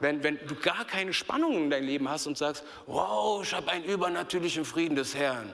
Wenn, 0.00 0.22
wenn 0.22 0.38
du 0.46 0.54
gar 0.54 0.86
keine 0.86 1.12
Spannung 1.12 1.64
in 1.64 1.68
deinem 1.68 1.88
Leben 1.88 2.08
hast 2.08 2.26
und 2.26 2.38
sagst, 2.38 2.64
wow, 2.86 3.42
ich 3.42 3.52
habe 3.52 3.70
einen 3.70 3.84
übernatürlichen 3.84 4.64
Frieden 4.64 4.96
des 4.96 5.14
Herrn, 5.14 5.52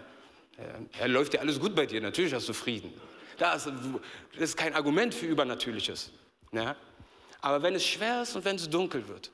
ja, 0.98 1.06
läuft 1.06 1.34
ja 1.34 1.40
alles 1.40 1.58
gut 1.58 1.74
bei 1.74 1.86
dir, 1.86 2.00
natürlich 2.00 2.34
hast 2.34 2.48
du 2.48 2.52
Frieden. 2.52 2.92
Das, 3.38 3.64
das 3.64 3.74
ist 4.40 4.56
kein 4.56 4.74
Argument 4.74 5.14
für 5.14 5.26
Übernatürliches. 5.26 6.10
Ja? 6.52 6.76
Aber 7.40 7.62
wenn 7.62 7.74
es 7.74 7.86
schwer 7.86 8.22
ist 8.22 8.36
und 8.36 8.44
wenn 8.44 8.56
es 8.56 8.68
dunkel 8.68 9.08
wird, 9.08 9.30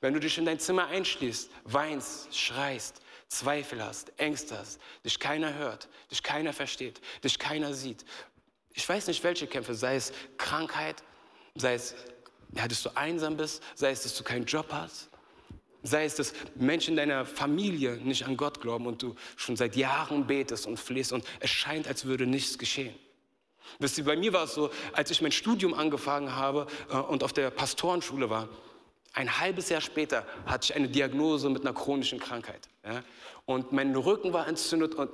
wenn 0.00 0.14
du 0.14 0.20
dich 0.20 0.36
in 0.38 0.44
dein 0.44 0.58
Zimmer 0.58 0.86
einschließt, 0.86 1.50
weinst, 1.64 2.36
schreist, 2.36 3.02
Zweifel 3.28 3.82
hast, 3.82 4.12
Ängste 4.18 4.58
hast, 4.58 4.80
dich 5.04 5.18
keiner 5.18 5.54
hört, 5.54 5.88
dich 6.10 6.22
keiner 6.22 6.52
versteht, 6.52 7.00
dich 7.24 7.38
keiner 7.38 7.72
sieht. 7.72 8.04
Ich 8.74 8.86
weiß 8.86 9.06
nicht, 9.06 9.22
welche 9.22 9.46
Kämpfe, 9.46 9.74
sei 9.74 9.96
es 9.96 10.12
Krankheit, 10.38 11.02
sei 11.54 11.74
es, 11.74 11.94
ja, 12.54 12.66
dass 12.68 12.82
du 12.82 12.90
einsam 12.94 13.36
bist, 13.36 13.62
sei 13.74 13.90
es, 13.90 14.02
dass 14.02 14.16
du 14.16 14.24
keinen 14.24 14.44
Job 14.44 14.66
hast, 14.70 15.08
Sei 15.82 16.04
es, 16.04 16.14
dass 16.14 16.32
Menschen 16.54 16.92
in 16.92 16.96
deiner 16.96 17.24
Familie 17.24 17.96
nicht 17.96 18.26
an 18.26 18.36
Gott 18.36 18.60
glauben 18.60 18.86
und 18.86 19.02
du 19.02 19.16
schon 19.36 19.56
seit 19.56 19.74
Jahren 19.76 20.26
betest 20.26 20.66
und 20.66 20.78
flehst 20.78 21.12
und 21.12 21.24
es 21.40 21.50
scheint, 21.50 21.88
als 21.88 22.04
würde 22.04 22.26
nichts 22.26 22.58
geschehen. 22.58 22.94
Wisst 23.78 23.98
ihr, 23.98 24.04
bei 24.04 24.16
mir 24.16 24.32
war 24.32 24.44
es 24.44 24.54
so, 24.54 24.70
als 24.92 25.10
ich 25.10 25.22
mein 25.22 25.32
Studium 25.32 25.74
angefangen 25.74 26.34
habe 26.34 26.66
äh, 26.90 26.96
und 26.96 27.24
auf 27.24 27.32
der 27.32 27.50
Pastorenschule 27.50 28.28
war, 28.30 28.48
ein 29.14 29.40
halbes 29.40 29.68
Jahr 29.68 29.80
später 29.80 30.26
hatte 30.46 30.66
ich 30.66 30.76
eine 30.76 30.88
Diagnose 30.88 31.50
mit 31.50 31.62
einer 31.62 31.74
chronischen 31.74 32.18
Krankheit. 32.18 32.68
Ja? 32.84 33.02
Und 33.44 33.72
mein 33.72 33.94
Rücken 33.94 34.32
war 34.32 34.46
entzündet 34.46 34.94
und 34.94 35.10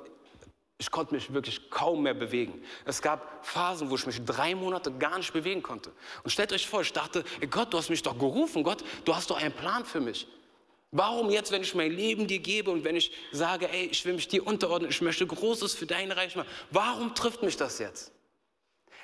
ich 0.81 0.93
konnte 0.93 1.15
mich 1.15 1.33
wirklich 1.33 1.71
kaum 1.71 2.05
mehr 2.05 2.15
bewegen. 2.15 2.63
Es 2.85 3.03
gab 3.03 3.45
Phasen, 3.45 3.91
wo 3.91 3.97
ich 3.97 4.07
mich 4.07 4.25
drei 4.25 4.55
Monate 4.55 4.93
gar 4.93 5.19
nicht 5.19 5.33
bewegen 5.33 5.63
konnte. 5.63 5.91
Und 6.23 6.31
stellt 6.31 6.53
euch 6.53 6.69
vor, 6.69 6.83
ich 6.83 6.93
dachte, 6.93 7.25
Gott, 7.51 7.73
du 7.73 7.79
hast 7.79 7.91
mich 7.91 8.03
doch 8.03 8.17
gerufen, 8.17 8.63
Gott, 8.63 8.85
du 9.05 9.15
hast 9.15 9.29
doch 9.31 9.39
einen 9.39 9.53
Plan 9.53 9.85
für 9.85 10.01
mich. 10.01 10.29
Warum 10.91 11.31
jetzt, 11.31 11.53
wenn 11.53 11.63
ich 11.63 11.75
mein 11.75 11.93
Leben 11.93 12.27
dir 12.27 12.39
gebe 12.39 12.71
und 12.71 12.83
wenn 12.85 12.97
ich 12.97 13.13
sage, 13.31 13.69
ey, 13.71 13.87
ich 13.87 14.05
will 14.05 14.15
mich 14.15 14.29
dir 14.29 14.47
unterordnen, 14.47 14.91
ich 14.91 15.03
möchte 15.03 15.27
Großes 15.27 15.75
für 15.75 15.87
dein 15.87 16.11
Reich 16.11 16.35
machen, 16.35 16.49
warum 16.71 17.15
trifft 17.15 17.43
mich 17.43 17.57
das 17.57 17.79
jetzt? 17.79 18.13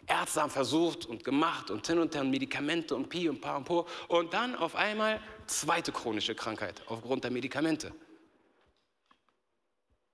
Ärzte 0.07 0.43
haben 0.43 0.51
versucht 0.51 1.07
und 1.07 1.25
gemacht 1.25 1.71
und 1.71 1.87
hin 1.87 1.99
und 1.99 2.15
her 2.15 2.23
und 2.23 2.31
Medikamente 2.31 2.95
und 2.95 3.09
Pi 3.09 3.29
und 3.29 3.41
Pa 3.41 3.57
und 3.57 3.65
Po. 3.65 3.87
Und 4.09 4.33
dann 4.33 4.55
auf 4.55 4.77
einmal 4.77 5.21
zweite 5.47 5.93
chronische 5.93 6.35
Krankheit 6.35 6.83
aufgrund 6.87 7.25
der 7.25 7.31
Medikamente. 7.31 7.93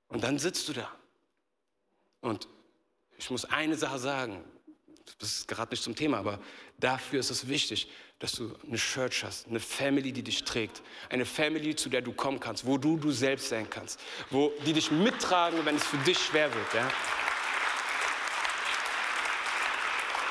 Und 0.08 0.24
dann 0.24 0.38
sitzt 0.38 0.68
du 0.68 0.72
da 0.72 0.90
und 2.20 2.48
ich 3.16 3.30
muss 3.30 3.44
eine 3.44 3.76
Sache 3.76 3.98
sagen, 3.98 4.44
das 5.18 5.30
ist 5.30 5.48
gerade 5.48 5.72
nicht 5.72 5.82
zum 5.82 5.94
Thema, 5.94 6.18
aber 6.18 6.40
dafür 6.78 7.20
ist 7.20 7.30
es 7.30 7.48
wichtig, 7.48 7.88
dass 8.20 8.32
du 8.32 8.54
eine 8.66 8.76
Church 8.76 9.24
hast, 9.24 9.48
eine 9.48 9.60
Family, 9.60 10.12
die 10.12 10.22
dich 10.22 10.44
trägt, 10.44 10.82
eine 11.08 11.24
Family, 11.24 11.74
zu 11.74 11.88
der 11.88 12.02
du 12.02 12.12
kommen 12.12 12.38
kannst, 12.38 12.66
wo 12.66 12.78
du 12.78 12.96
du 12.96 13.10
selbst 13.10 13.48
sein 13.48 13.68
kannst, 13.68 13.98
wo 14.30 14.52
die 14.64 14.74
dich 14.74 14.90
mittragen, 14.90 15.64
wenn 15.64 15.76
es 15.76 15.84
für 15.84 15.96
dich 15.98 16.18
schwer 16.18 16.54
wird. 16.54 16.74
Ja? 16.74 16.88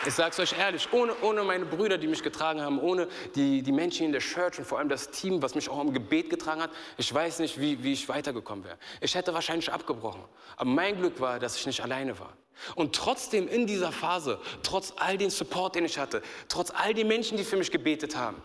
Ich 0.05 0.13
sage 0.13 0.29
es 0.31 0.39
euch 0.39 0.57
ehrlich, 0.57 0.87
ohne, 0.93 1.13
ohne 1.21 1.43
meine 1.43 1.65
Brüder, 1.65 1.97
die 1.97 2.07
mich 2.07 2.23
getragen 2.23 2.61
haben, 2.61 2.79
ohne 2.79 3.07
die, 3.35 3.63
die 3.63 3.71
Menschen 3.71 4.05
in 4.05 4.11
der 4.11 4.21
Church 4.21 4.57
und 4.59 4.65
vor 4.65 4.77
allem 4.77 4.87
das 4.87 5.09
Team, 5.09 5.41
was 5.41 5.55
mich 5.55 5.67
auch 5.67 5.81
im 5.81 5.91
Gebet 5.91 6.29
getragen 6.29 6.61
hat, 6.61 6.71
ich 6.95 7.13
weiß 7.13 7.39
nicht, 7.39 7.59
wie, 7.59 7.83
wie 7.83 7.93
ich 7.93 8.07
weitergekommen 8.07 8.63
wäre. 8.63 8.77
Ich 9.01 9.15
hätte 9.15 9.33
wahrscheinlich 9.33 9.73
abgebrochen. 9.73 10.23
Aber 10.55 10.69
mein 10.69 10.95
Glück 10.95 11.19
war, 11.19 11.39
dass 11.39 11.57
ich 11.57 11.65
nicht 11.65 11.81
alleine 11.83 12.17
war. 12.17 12.33
Und 12.75 12.95
trotzdem 12.95 13.47
in 13.47 13.67
dieser 13.67 13.91
Phase, 13.91 14.39
trotz 14.63 14.93
all 14.97 15.17
den 15.17 15.29
Support, 15.29 15.75
den 15.75 15.85
ich 15.85 15.97
hatte, 15.97 16.21
trotz 16.47 16.71
all 16.71 16.93
den 16.93 17.07
Menschen, 17.07 17.37
die 17.37 17.43
für 17.43 17.57
mich 17.57 17.71
gebetet 17.71 18.15
haben, 18.15 18.41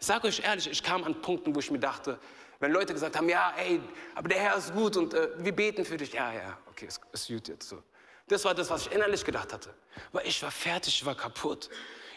ich 0.00 0.06
sage 0.06 0.26
euch 0.26 0.40
ehrlich, 0.40 0.68
ich 0.68 0.82
kam 0.82 1.04
an 1.04 1.20
Punkten, 1.22 1.54
wo 1.54 1.60
ich 1.60 1.70
mir 1.70 1.78
dachte, 1.78 2.18
wenn 2.58 2.72
Leute 2.72 2.92
gesagt 2.92 3.16
haben, 3.16 3.28
ja, 3.28 3.52
ey, 3.56 3.80
aber 4.14 4.28
der 4.28 4.38
Herr 4.38 4.56
ist 4.56 4.72
gut 4.72 4.96
und 4.96 5.14
äh, 5.14 5.28
wir 5.38 5.52
beten 5.52 5.84
für 5.84 5.96
dich, 5.96 6.12
ja, 6.12 6.32
ja, 6.32 6.58
okay, 6.70 6.86
es 6.86 7.00
ist 7.12 7.28
gut 7.28 7.48
jetzt 7.48 7.68
so. 7.68 7.82
Das 8.26 8.44
war 8.44 8.54
das, 8.54 8.70
was 8.70 8.86
ich 8.86 8.92
innerlich 8.92 9.24
gedacht 9.24 9.52
hatte. 9.52 9.74
Weil 10.12 10.26
ich 10.26 10.42
war 10.42 10.50
fertig, 10.50 10.94
ich 10.94 11.04
war 11.04 11.14
kaputt. 11.14 11.68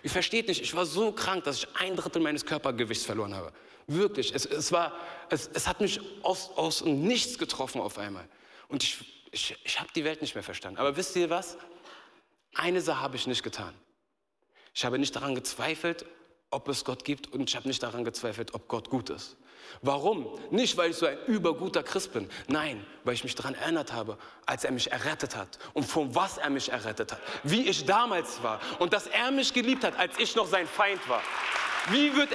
Ihr 0.01 0.09
versteht 0.09 0.47
nicht, 0.47 0.61
ich 0.61 0.75
war 0.75 0.85
so 0.85 1.11
krank, 1.11 1.43
dass 1.43 1.57
ich 1.57 1.67
ein 1.75 1.95
Drittel 1.95 2.21
meines 2.21 2.45
Körpergewichts 2.45 3.05
verloren 3.05 3.35
habe. 3.35 3.51
Wirklich, 3.87 4.33
es, 4.33 4.45
es, 4.45 4.71
war, 4.71 4.93
es, 5.29 5.49
es 5.53 5.67
hat 5.67 5.81
mich 5.81 5.99
aus, 6.23 6.51
aus 6.55 6.83
nichts 6.85 7.37
getroffen 7.37 7.81
auf 7.81 7.97
einmal. 7.97 8.27
Und 8.67 8.83
ich, 8.83 9.14
ich, 9.35 9.57
ich 9.63 9.79
habe 9.79 9.89
die 9.93 10.03
Welt 10.05 10.21
nicht 10.21 10.33
mehr 10.33 10.43
verstanden. 10.43 10.79
Aber 10.79 10.95
wisst 10.95 11.15
ihr 11.17 11.29
was? 11.29 11.57
Eine 12.55 12.81
Sache 12.81 13.01
habe 13.01 13.17
ich 13.17 13.27
nicht 13.27 13.43
getan. 13.43 13.73
Ich 14.73 14.85
habe 14.85 14.97
nicht 14.97 15.15
daran 15.15 15.35
gezweifelt, 15.35 16.05
ob 16.51 16.69
es 16.69 16.85
Gott 16.85 17.03
gibt 17.03 17.31
und 17.33 17.49
ich 17.49 17.55
habe 17.55 17.67
nicht 17.67 17.83
daran 17.83 18.05
gezweifelt, 18.05 18.53
ob 18.53 18.67
Gott 18.69 18.89
gut 18.89 19.09
ist. 19.09 19.35
Warum? 19.81 20.39
Nicht, 20.51 20.77
weil 20.77 20.91
ich 20.91 20.95
so 20.95 21.05
ein 21.05 21.17
überguter 21.25 21.83
Christ 21.83 22.13
bin. 22.13 22.29
Nein, 22.47 22.85
weil 23.03 23.13
ich 23.13 23.23
mich 23.23 23.35
daran 23.35 23.55
erinnert 23.55 23.91
habe, 23.91 24.17
als 24.45 24.63
er 24.63 24.71
mich 24.71 24.91
errettet 24.91 25.35
hat 25.35 25.59
und 25.73 25.83
von 25.83 26.15
was 26.15 26.37
er 26.37 26.49
mich 26.49 26.71
errettet 26.71 27.11
hat. 27.11 27.19
Wie 27.43 27.67
ich 27.67 27.85
damals 27.85 28.41
war 28.41 28.61
und 28.79 28.93
dass 28.93 29.07
er 29.07 29.31
mich 29.31 29.53
geliebt 29.53 29.83
hat, 29.83 29.97
als 29.97 30.17
ich 30.17 30.35
noch 30.35 30.47
sein 30.47 30.67
Feind 30.67 31.07
war. 31.09 31.21
Wie, 31.89 32.15
wird, 32.15 32.29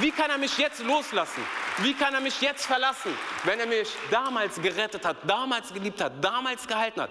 wie 0.00 0.10
kann 0.10 0.30
er 0.30 0.38
mich 0.38 0.56
jetzt 0.56 0.82
loslassen? 0.82 1.42
Wie 1.82 1.94
kann 1.94 2.12
er 2.12 2.20
mich 2.20 2.40
jetzt 2.40 2.66
verlassen, 2.66 3.12
wenn 3.44 3.60
er 3.60 3.66
mich 3.66 3.88
damals 4.10 4.60
gerettet 4.60 5.04
hat, 5.04 5.16
damals 5.26 5.72
geliebt 5.72 6.00
hat, 6.02 6.12
damals 6.22 6.66
gehalten 6.66 7.02
hat? 7.02 7.10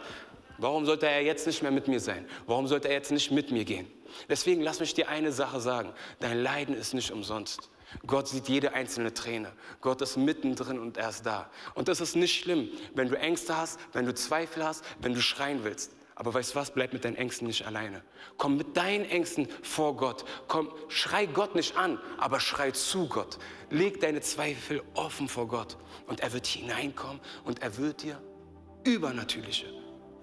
Warum 0.58 0.86
sollte 0.86 1.08
er 1.08 1.21
jetzt 1.21 1.47
nicht 1.47 1.62
mehr 1.62 1.71
mit 1.71 1.88
mir 1.88 1.99
sein? 1.99 2.27
Warum 2.47 2.67
sollte 2.67 2.89
er 2.89 2.95
jetzt 2.95 3.12
nicht 3.12 3.32
mit 3.32 3.51
mir 3.51 3.63
gehen? 3.63 3.89
Deswegen 4.27 4.62
lass 4.62 4.80
mich 4.80 4.93
dir 4.93 5.08
eine 5.08 5.32
Sache 5.32 5.62
sagen. 5.62 5.93
Dein 6.19 6.41
Leiden 6.41 6.75
ist 6.75 6.93
nicht 6.93 7.12
umsonst. 7.12 7.69
Gott 8.06 8.27
sieht 8.27 8.49
jede 8.49 8.73
einzelne 8.73 9.13
Träne. 9.13 9.53
Gott 9.80 10.01
ist 10.01 10.17
mittendrin 10.17 10.80
und 10.80 10.97
er 10.97 11.10
ist 11.10 11.25
da. 11.25 11.49
Und 11.73 11.88
das 11.88 12.01
ist 12.01 12.15
nicht 12.15 12.41
schlimm, 12.41 12.69
wenn 12.93 13.08
du 13.08 13.17
Ängste 13.17 13.56
hast, 13.56 13.80
wenn 13.93 14.06
du 14.06 14.13
Zweifel 14.13 14.65
hast, 14.65 14.84
wenn 14.99 15.13
du 15.13 15.21
schreien 15.21 15.63
willst. 15.63 15.93
Aber 16.19 16.34
weißt 16.34 16.51
du 16.51 16.56
was, 16.56 16.71
bleib 16.71 16.93
mit 16.93 17.06
deinen 17.06 17.15
Ängsten 17.15 17.45
nicht 17.45 17.67
alleine. 17.67 18.01
Komm 18.38 18.58
mit 18.58 18.75
deinen 18.75 19.06
Ängsten 19.06 19.47
vor 19.62 19.95
Gott. 19.95 20.25
Komm, 20.47 20.71
schrei 20.88 21.27
Gott 21.27 21.53
nicht 21.53 21.77
an, 21.77 21.99
aber 22.17 22.39
schrei 22.39 22.71
zu 22.71 23.08
Gott. 23.08 23.38
Leg 23.69 24.01
deine 24.01 24.21
Zweifel 24.21 24.82
offen 24.95 25.30
vor 25.30 25.47
Gott. 25.47 25.77
Und 26.08 26.21
er 26.21 26.34
wird 26.34 26.47
hineinkommen 26.47 27.21
und 27.45 27.62
er 27.62 27.77
wird 27.77 28.01
dir 28.01 28.19
übernatürliche 28.84 29.67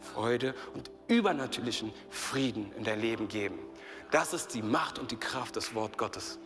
Freude 0.00 0.56
und 0.74 0.90
übernatürlichen 1.06 1.92
Frieden 2.10 2.72
in 2.76 2.82
dein 2.82 3.00
Leben 3.00 3.28
geben. 3.28 3.60
Das 4.10 4.32
ist 4.32 4.52
die 4.52 4.62
Macht 4.62 4.98
und 4.98 5.12
die 5.12 5.16
Kraft 5.16 5.54
des 5.54 5.76
Wort 5.76 5.96
Gottes. 5.96 6.40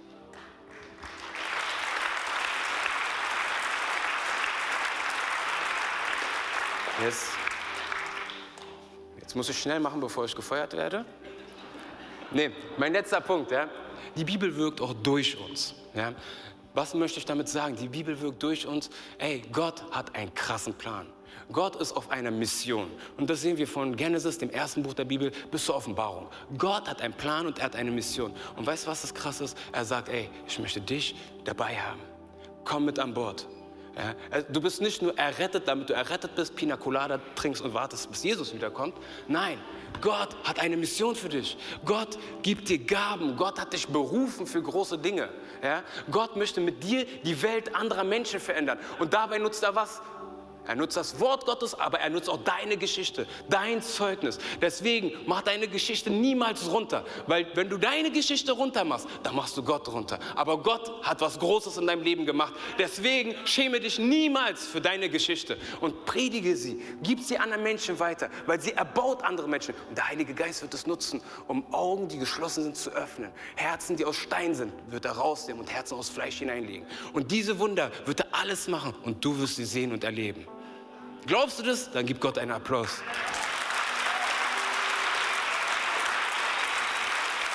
Yes. 7.02 7.37
Jetzt 9.28 9.34
muss 9.34 9.50
ich 9.50 9.58
schnell 9.58 9.78
machen, 9.78 10.00
bevor 10.00 10.24
ich 10.24 10.34
gefeuert 10.34 10.74
werde. 10.74 11.04
Nee, 12.30 12.50
mein 12.78 12.94
letzter 12.94 13.20
Punkt. 13.20 13.50
Ja. 13.50 13.68
Die 14.16 14.24
Bibel 14.24 14.56
wirkt 14.56 14.80
auch 14.80 14.94
durch 14.94 15.38
uns. 15.38 15.74
Ja. 15.94 16.14
Was 16.72 16.94
möchte 16.94 17.18
ich 17.18 17.26
damit 17.26 17.46
sagen? 17.46 17.76
Die 17.76 17.88
Bibel 17.88 18.18
wirkt 18.22 18.42
durch 18.42 18.66
uns. 18.66 18.88
Ey, 19.18 19.42
Gott 19.52 19.84
hat 19.90 20.14
einen 20.16 20.32
krassen 20.32 20.72
Plan. 20.72 21.06
Gott 21.52 21.76
ist 21.76 21.92
auf 21.92 22.10
einer 22.10 22.30
Mission. 22.30 22.90
Und 23.18 23.28
das 23.28 23.42
sehen 23.42 23.58
wir 23.58 23.68
von 23.68 23.94
Genesis, 23.96 24.38
dem 24.38 24.48
ersten 24.48 24.82
Buch 24.82 24.94
der 24.94 25.04
Bibel, 25.04 25.30
bis 25.50 25.66
zur 25.66 25.76
Offenbarung. 25.76 26.28
Gott 26.56 26.88
hat 26.88 27.02
einen 27.02 27.12
Plan 27.12 27.46
und 27.46 27.58
er 27.58 27.66
hat 27.66 27.76
eine 27.76 27.90
Mission. 27.90 28.32
Und 28.56 28.66
weißt 28.66 28.86
du, 28.86 28.90
was 28.90 29.02
das 29.02 29.12
krass 29.12 29.42
ist? 29.42 29.58
Er 29.72 29.84
sagt, 29.84 30.08
ey, 30.08 30.30
ich 30.46 30.58
möchte 30.58 30.80
dich 30.80 31.14
dabei 31.44 31.76
haben. 31.76 32.00
Komm 32.64 32.86
mit 32.86 32.98
an 32.98 33.12
Bord. 33.12 33.46
Ja, 33.96 34.38
äh, 34.38 34.44
du 34.48 34.60
bist 34.60 34.80
nicht 34.80 35.02
nur 35.02 35.16
errettet, 35.18 35.66
damit 35.66 35.90
du 35.90 35.94
errettet 35.94 36.34
bist, 36.34 36.54
Pina 36.54 36.76
Colada 36.76 37.20
trinkst 37.34 37.62
und 37.62 37.74
wartest, 37.74 38.10
bis 38.10 38.22
Jesus 38.22 38.54
wiederkommt. 38.54 38.94
Nein, 39.26 39.58
Gott 40.00 40.36
hat 40.44 40.60
eine 40.60 40.76
Mission 40.76 41.16
für 41.16 41.28
dich. 41.28 41.56
Gott 41.84 42.18
gibt 42.42 42.68
dir 42.68 42.78
Gaben. 42.78 43.36
Gott 43.36 43.58
hat 43.58 43.72
dich 43.72 43.88
berufen 43.88 44.46
für 44.46 44.62
große 44.62 44.98
Dinge. 44.98 45.28
Ja? 45.62 45.82
Gott 46.10 46.36
möchte 46.36 46.60
mit 46.60 46.84
dir 46.84 47.04
die 47.24 47.42
Welt 47.42 47.74
anderer 47.74 48.04
Menschen 48.04 48.40
verändern. 48.40 48.78
Und 48.98 49.12
dabei 49.12 49.38
nutzt 49.38 49.62
er 49.62 49.74
was? 49.74 50.00
Er 50.66 50.76
nutzt 50.76 50.96
das 50.96 51.18
Wort 51.18 51.46
Gottes, 51.46 51.74
aber 51.74 52.00
er 52.00 52.10
nutzt 52.10 52.28
auch 52.28 52.42
deine 52.44 52.76
Geschichte, 52.76 53.26
dein 53.48 53.80
Zeugnis. 53.80 54.38
Deswegen 54.60 55.12
mach 55.26 55.42
deine 55.42 55.66
Geschichte 55.66 56.10
niemals 56.10 56.70
runter, 56.70 57.04
weil 57.26 57.46
wenn 57.54 57.70
du 57.70 57.78
deine 57.78 58.10
Geschichte 58.10 58.52
runter 58.52 58.84
machst, 58.84 59.08
dann 59.22 59.34
machst 59.34 59.56
du 59.56 59.62
Gott 59.62 59.88
runter. 59.88 60.18
Aber 60.34 60.58
Gott 60.58 61.02
hat 61.02 61.22
was 61.22 61.38
Großes 61.38 61.78
in 61.78 61.86
deinem 61.86 62.02
Leben 62.02 62.26
gemacht. 62.26 62.52
Deswegen 62.78 63.34
schäme 63.46 63.80
dich 63.80 63.98
niemals 63.98 64.66
für 64.66 64.80
deine 64.80 65.08
Geschichte 65.08 65.56
und 65.80 66.04
predige 66.04 66.54
sie, 66.54 66.82
gib 67.02 67.20
sie 67.20 67.38
anderen 67.38 67.62
Menschen 67.62 67.98
weiter, 67.98 68.28
weil 68.44 68.60
sie 68.60 68.72
erbaut 68.72 69.22
andere 69.22 69.48
Menschen. 69.48 69.74
Und 69.88 69.96
der 69.96 70.08
Heilige 70.08 70.34
Geist 70.34 70.60
wird 70.60 70.74
es 70.74 70.86
nutzen, 70.86 71.22
um 71.46 71.72
Augen, 71.72 72.08
die 72.08 72.18
geschlossen 72.18 72.64
sind, 72.64 72.76
zu 72.76 72.90
öffnen. 72.90 73.30
Herzen, 73.56 73.96
die 73.96 74.04
aus 74.04 74.16
Stein 74.16 74.54
sind, 74.54 74.72
wird 74.88 75.06
er 75.06 75.12
rausnehmen 75.12 75.62
und 75.62 75.72
Herzen 75.72 75.96
aus 75.96 76.10
Fleisch 76.10 76.38
hineinlegen. 76.38 76.86
Und 77.14 77.30
diese 77.30 77.58
Wunder 77.58 77.90
wird 78.04 78.20
er 78.20 78.26
alles 78.32 78.68
machen 78.68 78.94
und 79.04 79.24
du 79.24 79.38
wirst 79.38 79.56
sie 79.56 79.64
sehen 79.64 79.92
und 79.92 80.04
erleben. 80.04 80.46
Glaubst 81.28 81.58
du 81.58 81.62
das? 81.62 81.90
Dann 81.90 82.06
gib 82.06 82.20
Gott 82.20 82.38
einen 82.38 82.52
Applaus. 82.52 83.02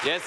Yes. 0.06 0.22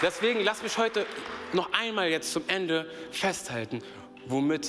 Deswegen 0.00 0.40
lass 0.40 0.62
mich 0.62 0.78
heute 0.78 1.06
noch 1.52 1.70
einmal 1.74 2.08
jetzt 2.08 2.32
zum 2.32 2.42
Ende 2.48 2.90
festhalten, 3.10 3.80
womit 4.26 4.66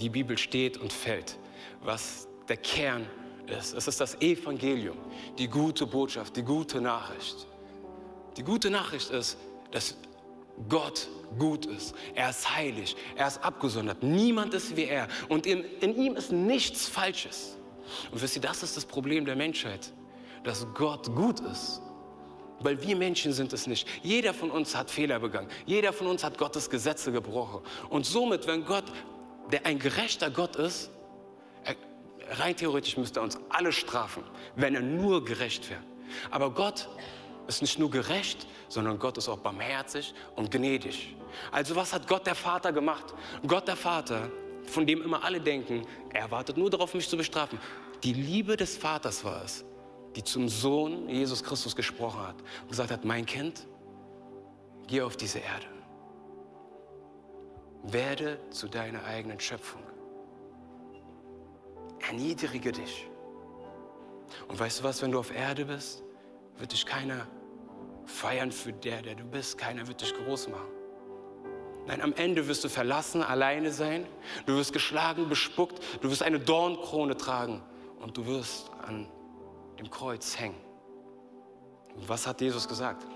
die 0.00 0.10
Bibel 0.10 0.36
steht 0.36 0.76
und 0.76 0.92
fällt, 0.92 1.38
was 1.80 2.28
der 2.48 2.58
Kern 2.58 3.08
ist. 3.46 3.72
Es 3.72 3.88
ist 3.88 4.00
das 4.00 4.20
Evangelium, 4.20 4.98
die 5.38 5.48
gute 5.48 5.86
Botschaft, 5.86 6.36
die 6.36 6.42
gute 6.42 6.82
Nachricht. 6.82 7.46
Die 8.36 8.42
gute 8.42 8.68
Nachricht 8.68 9.10
ist, 9.10 9.38
dass 9.72 9.96
Gott 10.68 11.08
gut 11.38 11.66
ist. 11.66 11.94
Er 12.14 12.30
ist 12.30 12.54
heilig. 12.56 12.96
Er 13.16 13.28
ist 13.28 13.42
abgesondert. 13.44 14.02
Niemand 14.02 14.54
ist 14.54 14.76
wie 14.76 14.84
er. 14.84 15.08
Und 15.28 15.46
in, 15.46 15.64
in 15.80 15.96
ihm 15.96 16.16
ist 16.16 16.32
nichts 16.32 16.88
Falsches. 16.88 17.56
Und 18.10 18.20
wisst 18.20 18.36
ihr, 18.36 18.42
das 18.42 18.62
ist 18.62 18.76
das 18.76 18.84
Problem 18.84 19.24
der 19.24 19.36
Menschheit. 19.36 19.92
Dass 20.44 20.66
Gott 20.74 21.14
gut 21.14 21.40
ist, 21.40 21.80
Weil 22.60 22.82
wir 22.82 22.96
Menschen 22.96 23.32
sind 23.32 23.52
es 23.52 23.66
nicht. 23.66 23.86
Jeder 24.02 24.34
von 24.34 24.50
uns 24.50 24.74
hat 24.74 24.90
Fehler 24.90 25.20
begangen. 25.20 25.48
Jeder 25.66 25.92
von 25.92 26.08
uns 26.08 26.24
hat 26.24 26.38
Gottes 26.38 26.70
Gesetze 26.70 27.12
gebrochen. 27.12 27.60
Und 27.88 28.04
somit, 28.04 28.46
wenn 28.46 28.64
Gott, 28.64 28.84
der 29.52 29.64
ein 29.64 29.78
gerechter 29.78 30.30
Gott 30.30 30.56
ist, 30.56 30.90
er, 31.64 31.76
rein 32.40 32.56
theoretisch 32.56 32.96
müsste 32.96 33.20
er 33.20 33.22
uns 33.22 33.38
alle 33.48 33.72
strafen, 33.72 34.24
wenn 34.56 34.74
er 34.74 34.82
nur 34.82 35.24
gerecht 35.24 35.70
wäre. 35.70 35.82
Aber 36.30 36.50
Gott 36.50 36.88
ist 37.48 37.62
nicht 37.62 37.78
nur 37.78 37.90
gerecht, 37.90 38.46
sondern 38.68 38.98
Gott 38.98 39.16
ist 39.16 39.28
auch 39.28 39.38
barmherzig 39.38 40.14
und 40.36 40.50
gnädig. 40.50 41.16
Also 41.50 41.74
was 41.74 41.92
hat 41.92 42.06
Gott 42.06 42.26
der 42.26 42.34
Vater 42.34 42.72
gemacht? 42.72 43.14
Gott 43.46 43.66
der 43.66 43.76
Vater, 43.76 44.30
von 44.64 44.86
dem 44.86 45.02
immer 45.02 45.24
alle 45.24 45.40
denken, 45.40 45.86
er 46.12 46.30
wartet 46.30 46.58
nur 46.58 46.70
darauf, 46.70 46.94
mich 46.94 47.08
zu 47.08 47.16
bestrafen. 47.16 47.58
Die 48.02 48.12
Liebe 48.12 48.56
des 48.56 48.76
Vaters 48.76 49.24
war 49.24 49.42
es, 49.44 49.64
die 50.14 50.22
zum 50.22 50.48
Sohn 50.48 51.08
Jesus 51.08 51.42
Christus 51.42 51.74
gesprochen 51.74 52.20
hat 52.20 52.36
und 52.62 52.68
gesagt 52.68 52.90
hat, 52.90 53.04
mein 53.04 53.24
Kind, 53.24 53.66
geh 54.86 55.00
auf 55.00 55.16
diese 55.16 55.38
Erde. 55.38 55.66
Werde 57.82 58.38
zu 58.50 58.68
deiner 58.68 59.04
eigenen 59.04 59.40
Schöpfung. 59.40 59.82
Erniedrige 62.06 62.72
dich. 62.72 63.08
Und 64.48 64.58
weißt 64.58 64.80
du 64.80 64.84
was, 64.84 65.00
wenn 65.00 65.12
du 65.12 65.18
auf 65.18 65.34
Erde 65.34 65.64
bist, 65.64 66.02
wird 66.58 66.72
dich 66.72 66.84
keiner 66.84 67.26
feiern 68.08 68.50
für 68.50 68.72
der, 68.72 69.02
der 69.02 69.14
du 69.14 69.24
bist. 69.24 69.58
Keiner 69.58 69.86
wird 69.86 70.00
dich 70.00 70.14
groß 70.14 70.48
machen. 70.48 70.70
Nein, 71.86 72.02
am 72.02 72.12
Ende 72.14 72.48
wirst 72.48 72.64
du 72.64 72.68
verlassen, 72.68 73.22
alleine 73.22 73.70
sein. 73.70 74.06
Du 74.46 74.56
wirst 74.56 74.72
geschlagen, 74.72 75.28
bespuckt. 75.28 75.80
Du 76.02 76.10
wirst 76.10 76.22
eine 76.22 76.40
Dornkrone 76.40 77.16
tragen. 77.16 77.62
Und 78.00 78.16
du 78.16 78.26
wirst 78.26 78.70
an 78.86 79.08
dem 79.78 79.90
Kreuz 79.90 80.38
hängen. 80.38 80.60
Und 81.96 82.08
was 82.08 82.26
hat 82.26 82.40
Jesus 82.40 82.68
gesagt? 82.68 83.06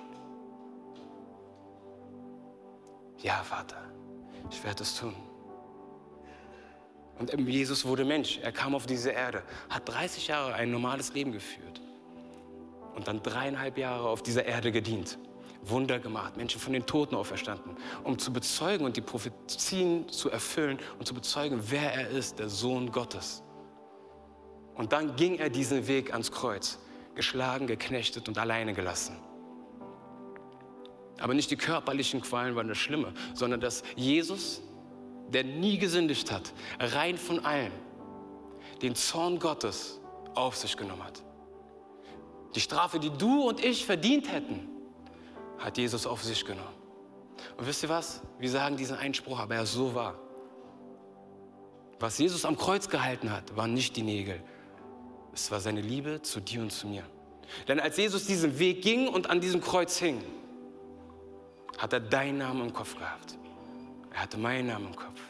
Ja, 3.19 3.43
Vater, 3.45 3.77
ich 4.51 4.63
werde 4.65 4.83
es 4.83 4.97
tun. 4.97 5.15
Und 7.19 7.31
Jesus 7.49 7.85
wurde 7.85 8.05
Mensch. 8.05 8.39
Er 8.39 8.53
kam 8.53 8.75
auf 8.75 8.87
diese 8.87 9.11
Erde, 9.11 9.43
hat 9.69 9.89
30 9.89 10.29
Jahre 10.29 10.55
ein 10.55 10.71
normales 10.71 11.15
Leben 11.15 11.31
geführt 11.31 11.81
und 12.95 13.09
dann 13.09 13.23
dreieinhalb 13.23 13.79
Jahre 13.79 14.09
auf 14.09 14.23
dieser 14.23 14.45
Erde 14.45 14.73
gedient. 14.73 15.19
Wunder 15.65 16.01
gemacht, 16.01 16.37
Menschen 16.37 16.61
von 16.61 16.73
den 16.73 16.87
Toten 16.87 17.15
auferstanden, 17.15 17.77
um 18.03 18.19
zu 18.19 18.33
bezeugen 18.33 18.85
und 18.85 18.97
die 18.97 19.01
Prophezien 19.01 20.09
zu 20.09 20.29
erfüllen 20.29 20.79
und 20.99 21.07
zu 21.07 21.15
bezeugen, 21.15 21.63
wer 21.69 21.93
er 21.95 22.09
ist, 22.09 22.39
der 22.39 22.49
Sohn 22.49 22.91
Gottes. 22.91 23.43
Und 24.75 24.93
dann 24.93 25.15
ging 25.17 25.39
er 25.39 25.51
diesen 25.51 25.87
Weg 25.87 26.13
ans 26.13 26.33
Kreuz, 26.33 26.79
geschlagen, 27.15 27.67
geknechtet 27.67 28.29
und 28.29 28.39
alleine 28.39 28.75
gelassen. 28.75 29.17
Aber 31.21 31.35
nicht 31.35 31.51
die 31.51 31.57
körperlichen 31.57 32.21
Qualen 32.21 32.57
waren 32.57 32.67
das 32.67 32.79
Schlimme, 32.79 33.13
sondern 33.35 33.61
dass 33.61 33.85
Jesus, 33.95 34.63
der 35.29 35.45
nie 35.45 35.79
gesündigt 35.79 36.33
hat, 36.33 36.53
rein 36.81 37.17
von 37.17 37.45
allem, 37.45 37.73
den 38.81 38.97
Zorn 38.97 39.39
Gottes 39.39 40.01
auf 40.35 40.57
sich 40.57 40.77
genommen 40.77 41.05
hat. 41.05 41.23
Die 42.55 42.61
Strafe, 42.61 42.99
die 42.99 43.11
du 43.11 43.49
und 43.49 43.65
ich 43.65 43.87
verdient 43.87 44.31
hätten, 44.31 44.69
hat 45.59 45.79
Jesus 45.79 46.07
auf 46.07 46.23
sich 46.23 46.45
genommen. 46.45 46.75
Und 47.57 47.67
wisst 47.67 47.83
ihr 47.83 47.89
was? 47.89 48.23
Wir 48.39 48.51
sagen 48.51 48.77
diesen 48.77 48.97
Einspruch, 48.97 49.39
aber 49.39 49.57
er 49.57 49.63
ist 49.63 49.73
so 49.73 49.95
wahr. 49.95 50.19
Was 51.99 52.19
Jesus 52.19 52.45
am 52.45 52.57
Kreuz 52.57 52.89
gehalten 52.89 53.31
hat, 53.31 53.57
waren 53.57 53.75
nicht 53.75 53.97
die 53.97 54.03
Nägel. 54.03 54.43
Es 55.33 55.51
war 55.51 55.61
seine 55.61 55.81
Liebe 55.81 56.21
zu 56.23 56.41
dir 56.41 56.61
und 56.61 56.73
zu 56.73 56.87
mir. 56.87 57.05
Denn 57.69 57.81
als 57.81 57.97
Jesus 57.97 58.27
diesen 58.27 58.59
Weg 58.59 58.83
ging 58.83 59.09
und 59.09 59.31
an 59.31 59.41
diesem 59.41 59.61
Kreuz 59.61 59.99
hing, 59.99 60.23
hat 61.79 61.93
er 61.93 62.01
deinen 62.01 62.39
Namen 62.39 62.69
im 62.69 62.73
Kopf 62.73 62.97
gehabt. 62.97 63.39
Er 64.13 64.23
hatte 64.23 64.37
meinen 64.37 64.69
Namen 64.69 64.87
im 64.89 64.97
Kopf. 64.97 65.21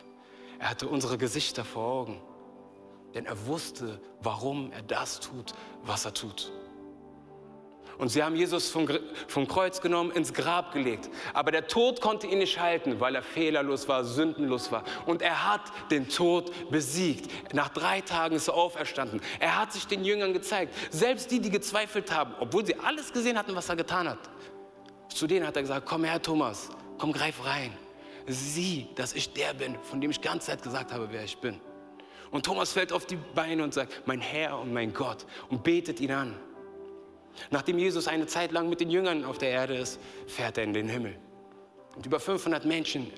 Er 0.58 0.70
hatte 0.70 0.88
unsere 0.88 1.18
Gesichter 1.18 1.64
vor 1.64 1.84
Augen. 1.84 2.20
Denn 3.14 3.26
er 3.26 3.46
wusste, 3.46 4.00
warum 4.20 4.72
er 4.72 4.82
das 4.82 5.20
tut, 5.20 5.54
was 5.82 6.04
er 6.04 6.14
tut. 6.14 6.52
Und 7.98 8.08
sie 8.08 8.22
haben 8.22 8.36
Jesus 8.36 8.70
vom, 8.70 8.88
vom 9.28 9.46
Kreuz 9.46 9.80
genommen, 9.80 10.10
ins 10.10 10.32
Grab 10.32 10.72
gelegt. 10.72 11.10
Aber 11.34 11.50
der 11.50 11.66
Tod 11.66 12.00
konnte 12.00 12.26
ihn 12.26 12.38
nicht 12.38 12.60
halten, 12.60 13.00
weil 13.00 13.14
er 13.14 13.22
fehlerlos 13.22 13.88
war, 13.88 14.04
sündenlos 14.04 14.72
war. 14.72 14.84
Und 15.06 15.22
er 15.22 15.52
hat 15.52 15.62
den 15.90 16.08
Tod 16.08 16.70
besiegt. 16.70 17.30
Nach 17.54 17.68
drei 17.68 18.00
Tagen 18.00 18.36
ist 18.36 18.48
er 18.48 18.54
auferstanden. 18.54 19.20
Er 19.40 19.58
hat 19.58 19.72
sich 19.72 19.86
den 19.86 20.04
Jüngern 20.04 20.32
gezeigt. 20.32 20.74
Selbst 20.90 21.30
die, 21.30 21.40
die 21.40 21.50
gezweifelt 21.50 22.12
haben, 22.14 22.34
obwohl 22.40 22.66
sie 22.66 22.76
alles 22.76 23.12
gesehen 23.12 23.38
hatten, 23.38 23.54
was 23.54 23.68
er 23.68 23.76
getan 23.76 24.08
hat. 24.08 24.18
Zu 25.08 25.26
denen 25.26 25.46
hat 25.46 25.56
er 25.56 25.62
gesagt, 25.62 25.86
komm 25.86 26.04
her 26.04 26.20
Thomas, 26.20 26.70
komm 26.98 27.12
greif 27.12 27.44
rein. 27.44 27.72
Sieh, 28.26 28.88
dass 28.94 29.14
ich 29.14 29.32
der 29.32 29.52
bin, 29.54 29.76
von 29.82 30.00
dem 30.00 30.10
ich 30.10 30.20
die 30.20 30.26
ganze 30.26 30.46
Zeit 30.48 30.62
gesagt 30.62 30.92
habe, 30.92 31.08
wer 31.10 31.24
ich 31.24 31.38
bin. 31.38 31.60
Und 32.30 32.46
Thomas 32.46 32.72
fällt 32.72 32.92
auf 32.92 33.04
die 33.04 33.18
Beine 33.34 33.62
und 33.62 33.74
sagt, 33.74 34.06
mein 34.06 34.20
Herr 34.20 34.58
und 34.58 34.72
mein 34.72 34.94
Gott 34.94 35.26
und 35.50 35.62
betet 35.62 36.00
ihn 36.00 36.12
an. 36.12 36.34
Nachdem 37.50 37.78
Jesus 37.78 38.08
eine 38.08 38.26
Zeit 38.26 38.52
lang 38.52 38.68
mit 38.68 38.80
den 38.80 38.90
Jüngern 38.90 39.24
auf 39.24 39.38
der 39.38 39.50
Erde 39.50 39.76
ist, 39.76 39.98
fährt 40.26 40.58
er 40.58 40.64
in 40.64 40.72
den 40.72 40.88
Himmel. 40.88 41.16
Und 41.96 42.06
über 42.06 42.20
500 42.20 42.64
Menschen 42.64 43.10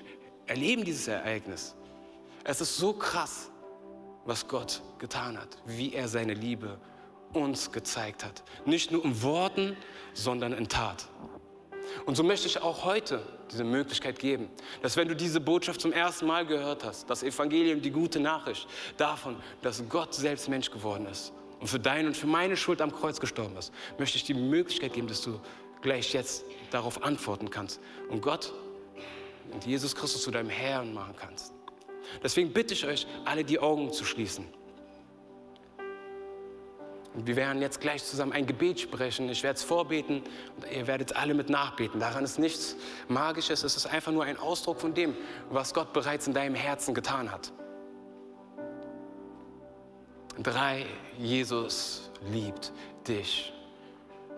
erleben 0.45 0.83
dieses 0.83 1.07
Ereignis. 1.07 1.75
Es 2.43 2.61
ist 2.61 2.77
so 2.77 2.93
krass, 2.93 3.51
was 4.25 4.47
Gott 4.47 4.81
getan 4.99 5.37
hat, 5.37 5.57
wie 5.65 5.93
er 5.93 6.07
seine 6.07 6.33
Liebe 6.33 6.79
uns 7.33 7.71
gezeigt 7.71 8.23
hat. 8.23 8.43
Nicht 8.65 8.91
nur 8.91 9.03
in 9.03 9.21
Worten, 9.21 9.75
sondern 10.13 10.53
in 10.53 10.67
Tat. 10.67 11.05
Und 12.05 12.15
so 12.15 12.23
möchte 12.23 12.47
ich 12.47 12.61
auch 12.61 12.83
heute 12.83 13.21
diese 13.51 13.63
Möglichkeit 13.63 14.19
geben, 14.19 14.49
dass 14.81 14.97
wenn 14.97 15.07
du 15.07 15.15
diese 15.15 15.39
Botschaft 15.39 15.81
zum 15.81 15.93
ersten 15.93 16.25
Mal 16.25 16.45
gehört 16.45 16.83
hast, 16.83 17.09
das 17.09 17.23
Evangelium, 17.23 17.81
die 17.81 17.91
gute 17.91 18.19
Nachricht 18.19 18.67
davon, 18.97 19.37
dass 19.61 19.83
Gott 19.87 20.13
selbst 20.13 20.49
Mensch 20.49 20.71
geworden 20.71 21.05
ist 21.05 21.31
und 21.59 21.67
für 21.67 21.79
deine 21.79 22.07
und 22.09 22.17
für 22.17 22.27
meine 22.27 22.57
Schuld 22.57 22.81
am 22.81 22.91
Kreuz 22.91 23.19
gestorben 23.19 23.55
ist, 23.57 23.73
möchte 23.97 24.17
ich 24.17 24.23
dir 24.23 24.35
die 24.35 24.41
Möglichkeit 24.41 24.93
geben, 24.93 25.07
dass 25.07 25.21
du 25.21 25.39
gleich 25.81 26.13
jetzt 26.13 26.45
darauf 26.71 27.03
antworten 27.03 27.49
kannst 27.49 27.79
und 28.09 28.21
Gott 28.21 28.53
und 29.51 29.65
Jesus 29.65 29.95
Christus 29.95 30.23
zu 30.23 30.31
deinem 30.31 30.49
Herrn 30.49 30.93
machen 30.93 31.15
kannst. 31.17 31.53
Deswegen 32.23 32.51
bitte 32.53 32.73
ich 32.73 32.85
euch, 32.85 33.07
alle 33.25 33.43
die 33.43 33.59
Augen 33.59 33.91
zu 33.91 34.05
schließen. 34.05 34.45
Und 37.15 37.27
wir 37.27 37.37
werden 37.37 37.61
jetzt 37.61 37.79
gleich 37.79 38.03
zusammen 38.03 38.33
ein 38.33 38.45
Gebet 38.45 38.79
sprechen. 38.79 39.29
Ich 39.29 39.41
werde 39.41 39.55
es 39.55 39.63
vorbeten 39.63 40.21
und 40.57 40.69
ihr 40.69 40.85
werdet 40.85 41.15
alle 41.15 41.33
mit 41.33 41.49
nachbeten. 41.49 42.01
Daran 42.01 42.25
ist 42.25 42.39
nichts 42.39 42.75
Magisches. 43.07 43.63
Es 43.63 43.77
ist 43.77 43.85
einfach 43.85 44.11
nur 44.11 44.25
ein 44.25 44.37
Ausdruck 44.37 44.81
von 44.81 44.93
dem, 44.93 45.15
was 45.49 45.73
Gott 45.73 45.93
bereits 45.93 46.27
in 46.27 46.33
deinem 46.33 46.55
Herzen 46.55 46.93
getan 46.93 47.31
hat. 47.31 47.53
Drei, 50.43 50.85
Jesus 51.19 52.09
liebt 52.31 52.71
dich. 53.07 53.53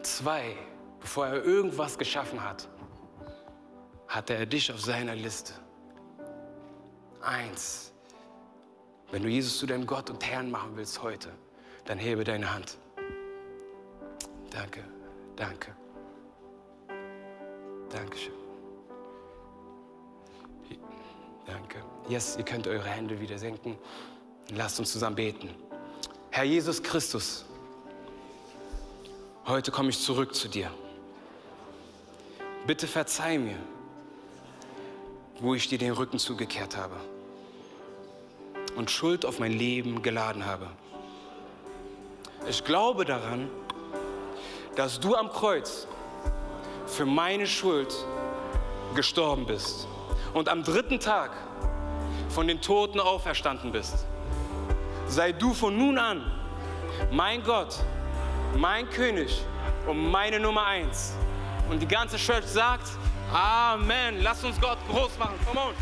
Zwei, 0.02 0.56
bevor 1.00 1.28
er 1.28 1.44
irgendwas 1.44 1.98
geschaffen 1.98 2.44
hat, 2.44 2.68
hatte 4.08 4.36
er 4.36 4.46
dich 4.46 4.72
auf 4.72 4.80
seiner 4.80 5.16
Liste. 5.16 5.54
Eins, 7.22 7.92
wenn 9.12 9.24
du 9.24 9.30
Jesus 9.30 9.58
zu 9.58 9.66
deinem 9.66 9.86
Gott 9.86 10.10
und 10.10 10.26
Herrn 10.26 10.52
machen 10.52 10.72
willst 10.76 11.02
heute, 11.02 11.32
dann 11.86 11.98
hebe 11.98 12.24
deine 12.24 12.54
Hand. 12.54 12.78
Danke, 14.50 14.84
danke. 15.36 15.76
Dankeschön. 17.90 18.34
Danke. 21.46 21.82
Yes, 22.10 22.36
ihr 22.38 22.44
könnt 22.44 22.68
eure 22.68 22.88
Hände 22.88 23.20
wieder 23.20 23.38
senken. 23.38 23.78
Lasst 24.54 24.80
uns 24.80 24.92
zusammen 24.92 25.16
beten. 25.16 25.50
Herr 26.38 26.44
Jesus 26.44 26.84
Christus, 26.84 27.46
heute 29.48 29.72
komme 29.72 29.90
ich 29.90 30.00
zurück 30.00 30.36
zu 30.36 30.48
dir. 30.48 30.70
Bitte 32.68 32.86
verzeih 32.86 33.40
mir, 33.40 33.58
wo 35.40 35.56
ich 35.56 35.68
dir 35.68 35.80
den 35.80 35.94
Rücken 35.94 36.20
zugekehrt 36.20 36.78
habe 36.78 36.94
und 38.76 38.92
Schuld 38.92 39.26
auf 39.26 39.40
mein 39.40 39.52
Leben 39.52 40.04
geladen 40.04 40.46
habe. 40.46 40.70
Ich 42.48 42.64
glaube 42.64 43.04
daran, 43.04 43.50
dass 44.76 45.00
du 45.00 45.16
am 45.16 45.32
Kreuz 45.32 45.88
für 46.86 47.08
meine 47.08 47.48
Schuld 47.48 47.96
gestorben 48.94 49.48
bist 49.48 49.88
und 50.36 50.50
am 50.50 50.62
dritten 50.62 51.00
Tag 51.00 51.32
von 52.30 52.48
den 52.48 52.62
Toten 52.62 53.00
auferstanden 53.00 53.72
bist 53.72 54.06
sei 55.08 55.32
du 55.32 55.54
von 55.54 55.78
nun 55.78 55.98
an 55.98 56.22
mein 57.12 57.44
Gott, 57.44 57.76
mein 58.58 58.90
König 58.90 59.42
und 59.88 60.12
meine 60.12 60.40
Nummer 60.40 60.66
eins. 60.66 61.14
Und 61.70 61.82
die 61.82 61.88
ganze 61.88 62.18
Church 62.18 62.46
sagt, 62.46 62.88
Amen. 63.34 64.22
Lass 64.22 64.44
uns 64.44 64.60
Gott 64.60 64.78
groß 64.90 65.18
machen. 65.20 65.36
Come 65.46 65.60
on. 65.60 65.74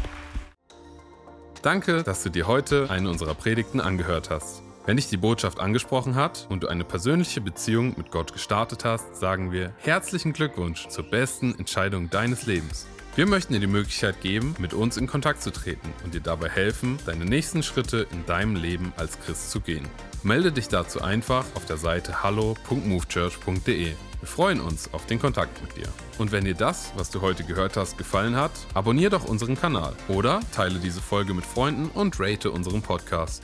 Danke, 1.61 2.03
dass 2.03 2.23
du 2.23 2.29
dir 2.29 2.47
heute 2.47 2.89
eine 2.89 3.09
unserer 3.09 3.35
Predigten 3.35 3.79
angehört 3.79 4.29
hast. 4.29 4.61
Wenn 4.85 4.97
dich 4.97 5.09
die 5.09 5.17
Botschaft 5.17 5.59
angesprochen 5.59 6.15
hat 6.15 6.45
und 6.49 6.63
du 6.63 6.67
eine 6.67 6.83
persönliche 6.83 7.41
Beziehung 7.41 7.95
mit 7.97 8.11
Gott 8.11 8.33
gestartet 8.33 8.85
hast, 8.85 9.15
sagen 9.15 9.51
wir 9.51 9.73
herzlichen 9.77 10.33
Glückwunsch 10.33 10.87
zur 10.89 11.05
besten 11.05 11.55
Entscheidung 11.57 12.09
deines 12.09 12.45
Lebens. 12.45 12.87
Wir 13.15 13.25
möchten 13.25 13.53
dir 13.53 13.61
die 13.61 13.67
Möglichkeit 13.67 14.19
geben, 14.19 14.55
mit 14.59 14.73
uns 14.73 14.97
in 14.97 15.07
Kontakt 15.07 15.41
zu 15.41 15.49
treten 15.49 15.93
und 16.03 16.13
dir 16.13 16.19
dabei 16.19 16.49
helfen, 16.49 16.97
deine 17.05 17.23
nächsten 17.23 17.63
Schritte 17.63 18.05
in 18.11 18.25
deinem 18.25 18.57
Leben 18.57 18.91
als 18.97 19.17
Christ 19.21 19.51
zu 19.51 19.61
gehen. 19.61 19.87
Melde 20.23 20.51
dich 20.51 20.67
dazu 20.67 21.01
einfach 21.01 21.45
auf 21.53 21.65
der 21.65 21.77
Seite 21.77 22.23
hallo.movechurch.de. 22.23 23.93
Wir 24.19 24.27
freuen 24.27 24.59
uns 24.59 24.93
auf 24.93 25.05
den 25.05 25.19
Kontakt 25.19 25.61
mit 25.61 25.77
dir. 25.77 25.87
Und 26.17 26.33
wenn 26.33 26.43
dir 26.43 26.55
das, 26.55 26.91
was 26.97 27.09
du 27.09 27.21
heute 27.21 27.45
gehört 27.45 27.77
hast, 27.77 27.97
gefallen 27.97 28.35
hat, 28.35 28.51
abonniere 28.73 29.11
doch 29.11 29.23
unseren 29.23 29.55
Kanal 29.55 29.95
oder 30.09 30.41
teile 30.53 30.79
diese 30.79 31.01
Folge 31.01 31.33
mit 31.33 31.45
Freunden 31.45 31.87
und 31.87 32.19
rate 32.19 32.51
unseren 32.51 32.81
Podcast. 32.81 33.43